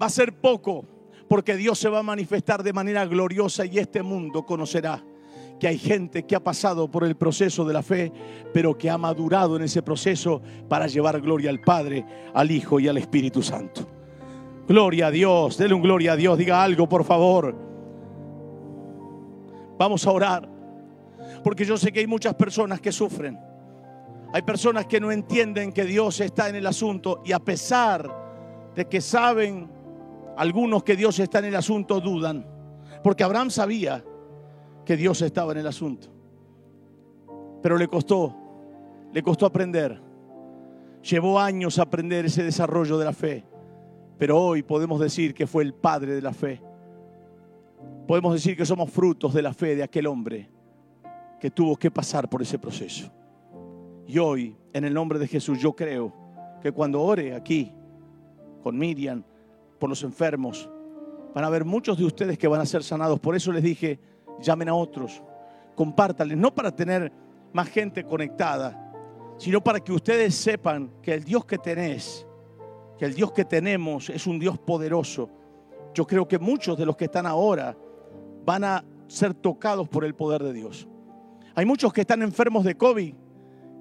Va 0.00 0.06
a 0.06 0.10
ser 0.10 0.32
poco 0.40 0.84
porque 1.28 1.56
Dios 1.56 1.78
se 1.78 1.88
va 1.88 1.98
a 1.98 2.04
manifestar 2.04 2.62
de 2.62 2.72
manera 2.72 3.04
gloriosa 3.06 3.66
y 3.66 3.78
este 3.78 4.02
mundo 4.02 4.44
conocerá 4.44 5.04
que 5.58 5.68
hay 5.68 5.78
gente 5.78 6.22
que 6.22 6.34
ha 6.34 6.40
pasado 6.40 6.90
por 6.90 7.04
el 7.04 7.16
proceso 7.16 7.66
de 7.66 7.74
la 7.74 7.82
fe, 7.82 8.10
pero 8.54 8.78
que 8.78 8.88
ha 8.88 8.96
madurado 8.96 9.56
en 9.56 9.62
ese 9.62 9.82
proceso 9.82 10.40
para 10.68 10.86
llevar 10.86 11.20
gloria 11.20 11.50
al 11.50 11.60
Padre, 11.60 12.06
al 12.32 12.50
Hijo 12.50 12.80
y 12.80 12.88
al 12.88 12.96
Espíritu 12.96 13.42
Santo. 13.42 13.86
Gloria 14.66 15.08
a 15.08 15.10
Dios, 15.10 15.58
denle 15.58 15.74
un 15.74 15.82
gloria 15.82 16.12
a 16.12 16.16
Dios, 16.16 16.38
diga 16.38 16.62
algo 16.62 16.88
por 16.88 17.04
favor. 17.04 17.54
Vamos 19.78 20.06
a 20.06 20.12
orar, 20.12 20.48
porque 21.44 21.66
yo 21.66 21.76
sé 21.76 21.92
que 21.92 22.00
hay 22.00 22.06
muchas 22.06 22.34
personas 22.34 22.80
que 22.80 22.90
sufren 22.90 23.49
hay 24.32 24.42
personas 24.42 24.86
que 24.86 25.00
no 25.00 25.10
entienden 25.10 25.72
que 25.72 25.84
Dios 25.84 26.20
está 26.20 26.48
en 26.48 26.56
el 26.56 26.66
asunto 26.66 27.20
y 27.24 27.32
a 27.32 27.40
pesar 27.40 28.70
de 28.74 28.86
que 28.86 29.00
saben 29.00 29.68
algunos 30.36 30.84
que 30.84 30.96
Dios 30.96 31.18
está 31.18 31.40
en 31.40 31.46
el 31.46 31.56
asunto, 31.56 32.00
dudan. 32.00 32.46
Porque 33.02 33.24
Abraham 33.24 33.50
sabía 33.50 34.04
que 34.84 34.96
Dios 34.96 35.20
estaba 35.22 35.52
en 35.52 35.58
el 35.58 35.66
asunto. 35.66 36.08
Pero 37.60 37.76
le 37.76 37.88
costó, 37.88 38.34
le 39.12 39.22
costó 39.22 39.46
aprender. 39.46 40.00
Llevó 41.02 41.40
años 41.40 41.78
aprender 41.78 42.26
ese 42.26 42.44
desarrollo 42.44 42.98
de 42.98 43.04
la 43.04 43.12
fe. 43.12 43.44
Pero 44.16 44.38
hoy 44.38 44.62
podemos 44.62 45.00
decir 45.00 45.34
que 45.34 45.46
fue 45.46 45.64
el 45.64 45.74
padre 45.74 46.14
de 46.14 46.22
la 46.22 46.32
fe. 46.32 46.62
Podemos 48.06 48.34
decir 48.34 48.56
que 48.56 48.66
somos 48.66 48.90
frutos 48.90 49.34
de 49.34 49.42
la 49.42 49.52
fe 49.52 49.74
de 49.74 49.82
aquel 49.82 50.06
hombre 50.06 50.48
que 51.40 51.50
tuvo 51.50 51.76
que 51.76 51.90
pasar 51.90 52.28
por 52.28 52.42
ese 52.42 52.58
proceso. 52.58 53.10
Y 54.10 54.18
hoy, 54.18 54.56
en 54.72 54.82
el 54.84 54.92
nombre 54.92 55.20
de 55.20 55.28
Jesús, 55.28 55.60
yo 55.60 55.72
creo 55.72 56.12
que 56.60 56.72
cuando 56.72 57.00
ore 57.00 57.32
aquí 57.32 57.72
con 58.60 58.76
Miriam 58.76 59.22
por 59.78 59.88
los 59.88 60.02
enfermos, 60.02 60.68
van 61.32 61.44
a 61.44 61.46
haber 61.46 61.64
muchos 61.64 61.96
de 61.96 62.04
ustedes 62.04 62.36
que 62.36 62.48
van 62.48 62.60
a 62.60 62.66
ser 62.66 62.82
sanados. 62.82 63.20
Por 63.20 63.36
eso 63.36 63.52
les 63.52 63.62
dije, 63.62 64.00
llamen 64.40 64.68
a 64.68 64.74
otros, 64.74 65.22
compártanles, 65.76 66.36
no 66.36 66.52
para 66.52 66.74
tener 66.74 67.12
más 67.52 67.68
gente 67.68 68.02
conectada, 68.02 68.92
sino 69.38 69.62
para 69.62 69.78
que 69.78 69.92
ustedes 69.92 70.34
sepan 70.34 70.90
que 71.00 71.14
el 71.14 71.22
Dios 71.22 71.44
que 71.44 71.58
tenés, 71.58 72.26
que 72.98 73.04
el 73.04 73.14
Dios 73.14 73.30
que 73.30 73.44
tenemos 73.44 74.10
es 74.10 74.26
un 74.26 74.40
Dios 74.40 74.58
poderoso. 74.58 75.30
Yo 75.94 76.04
creo 76.04 76.26
que 76.26 76.40
muchos 76.40 76.76
de 76.76 76.84
los 76.84 76.96
que 76.96 77.04
están 77.04 77.26
ahora 77.26 77.76
van 78.44 78.64
a 78.64 78.84
ser 79.06 79.34
tocados 79.34 79.88
por 79.88 80.04
el 80.04 80.16
poder 80.16 80.42
de 80.42 80.52
Dios. 80.52 80.88
Hay 81.54 81.64
muchos 81.64 81.92
que 81.92 82.00
están 82.00 82.22
enfermos 82.22 82.64
de 82.64 82.74
COVID 82.76 83.14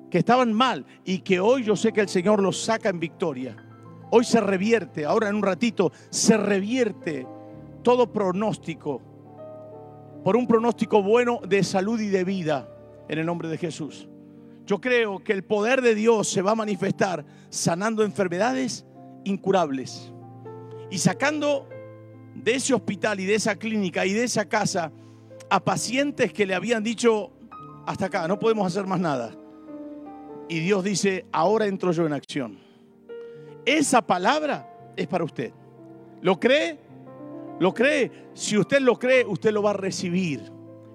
que 0.09 0.19
estaban 0.19 0.53
mal 0.53 0.85
y 1.05 1.19
que 1.19 1.39
hoy 1.39 1.63
yo 1.63 1.75
sé 1.75 1.91
que 1.91 2.01
el 2.01 2.09
Señor 2.09 2.41
los 2.41 2.61
saca 2.61 2.89
en 2.89 2.99
victoria. 2.99 3.55
Hoy 4.11 4.23
se 4.23 4.41
revierte, 4.41 5.05
ahora 5.05 5.29
en 5.29 5.35
un 5.35 5.43
ratito, 5.43 5.91
se 6.09 6.35
revierte 6.35 7.27
todo 7.83 8.11
pronóstico 8.11 9.01
por 10.23 10.35
un 10.35 10.47
pronóstico 10.47 11.01
bueno 11.01 11.39
de 11.47 11.63
salud 11.63 11.99
y 11.99 12.07
de 12.07 12.23
vida 12.23 12.67
en 13.07 13.19
el 13.19 13.25
nombre 13.25 13.47
de 13.47 13.57
Jesús. 13.57 14.09
Yo 14.65 14.81
creo 14.81 15.23
que 15.23 15.33
el 15.33 15.43
poder 15.43 15.81
de 15.81 15.95
Dios 15.95 16.29
se 16.29 16.41
va 16.41 16.51
a 16.51 16.55
manifestar 16.55 17.25
sanando 17.49 18.03
enfermedades 18.03 18.85
incurables 19.23 20.13
y 20.91 20.97
sacando 20.97 21.67
de 22.35 22.55
ese 22.55 22.73
hospital 22.73 23.19
y 23.19 23.25
de 23.25 23.35
esa 23.35 23.55
clínica 23.55 24.05
y 24.05 24.13
de 24.13 24.23
esa 24.23 24.47
casa 24.47 24.91
a 25.49 25.59
pacientes 25.63 26.31
que 26.31 26.45
le 26.45 26.53
habían 26.53 26.83
dicho, 26.83 27.31
hasta 27.85 28.05
acá, 28.05 28.27
no 28.27 28.37
podemos 28.37 28.67
hacer 28.67 28.85
más 28.85 28.99
nada. 28.99 29.38
Y 30.49 30.59
Dios 30.59 30.83
dice, 30.83 31.27
ahora 31.31 31.67
entro 31.67 31.91
yo 31.91 32.07
en 32.07 32.13
acción. 32.13 32.57
Esa 33.65 34.01
palabra 34.01 34.91
es 34.97 35.05
para 35.05 35.23
usted. 35.23 35.53
¿Lo 36.21 36.39
cree? 36.39 36.79
¿Lo 37.59 37.71
cree? 37.71 38.11
Si 38.33 38.57
usted 38.57 38.79
lo 38.79 38.97
cree, 38.97 39.25
usted 39.25 39.51
lo 39.51 39.61
va 39.61 39.69
a 39.69 39.73
recibir 39.73 40.51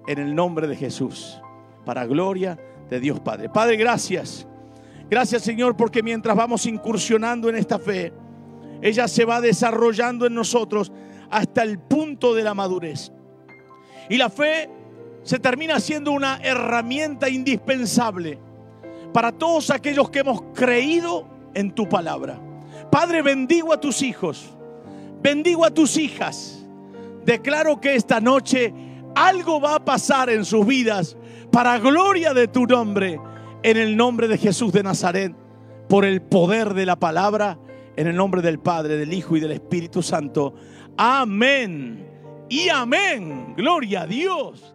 en 0.07 0.19
el 0.19 0.35
nombre 0.35 0.67
de 0.67 0.75
Jesús. 0.75 1.41
Para 1.85 2.05
gloria 2.05 2.59
de 2.89 2.99
Dios 2.99 3.21
Padre. 3.21 3.47
Padre, 3.47 3.77
gracias. 3.77 4.45
Gracias 5.09 5.41
Señor 5.43 5.77
porque 5.77 6.03
mientras 6.03 6.35
vamos 6.35 6.65
incursionando 6.65 7.47
en 7.47 7.55
esta 7.55 7.79
fe, 7.79 8.11
ella 8.81 9.07
se 9.07 9.23
va 9.23 9.39
desarrollando 9.39 10.25
en 10.25 10.33
nosotros 10.33 10.91
hasta 11.29 11.63
el 11.63 11.79
punto 11.79 12.33
de 12.33 12.43
la 12.43 12.53
madurez. 12.53 13.11
Y 14.09 14.17
la 14.17 14.29
fe 14.29 14.69
se 15.23 15.39
termina 15.39 15.79
siendo 15.79 16.11
una 16.11 16.39
herramienta 16.43 17.29
indispensable 17.29 18.37
para 19.15 19.31
todos 19.31 19.69
aquellos 19.69 20.09
que 20.09 20.19
hemos 20.19 20.41
creído 20.53 21.25
en 21.53 21.71
tu 21.71 21.87
palabra. 21.87 22.37
Padre, 22.91 23.21
bendigo 23.21 23.71
a 23.71 23.79
tus 23.79 24.01
hijos, 24.01 24.53
bendigo 25.21 25.63
a 25.63 25.71
tus 25.73 25.95
hijas. 25.95 26.67
Declaro 27.23 27.79
que 27.79 27.95
esta 27.95 28.19
noche 28.19 28.73
algo 29.15 29.61
va 29.61 29.75
a 29.75 29.85
pasar 29.85 30.29
en 30.29 30.43
sus 30.43 30.67
vidas 30.67 31.15
para 31.49 31.79
gloria 31.79 32.33
de 32.33 32.49
tu 32.49 32.65
nombre, 32.65 33.17
en 33.63 33.77
el 33.77 33.95
nombre 33.95 34.27
de 34.27 34.37
Jesús 34.37 34.73
de 34.73 34.83
Nazaret, 34.83 35.33
por 35.87 36.03
el 36.03 36.21
poder 36.21 36.73
de 36.73 36.85
la 36.85 36.97
palabra, 36.97 37.57
en 37.95 38.07
el 38.07 38.17
nombre 38.17 38.41
del 38.41 38.59
Padre, 38.59 38.97
del 38.97 39.13
Hijo 39.13 39.37
y 39.37 39.39
del 39.39 39.53
Espíritu 39.53 40.03
Santo. 40.03 40.55
Amén 40.97 42.05
y 42.49 42.67
amén. 42.67 43.53
Gloria 43.55 44.01
a 44.01 44.07
Dios. 44.07 44.74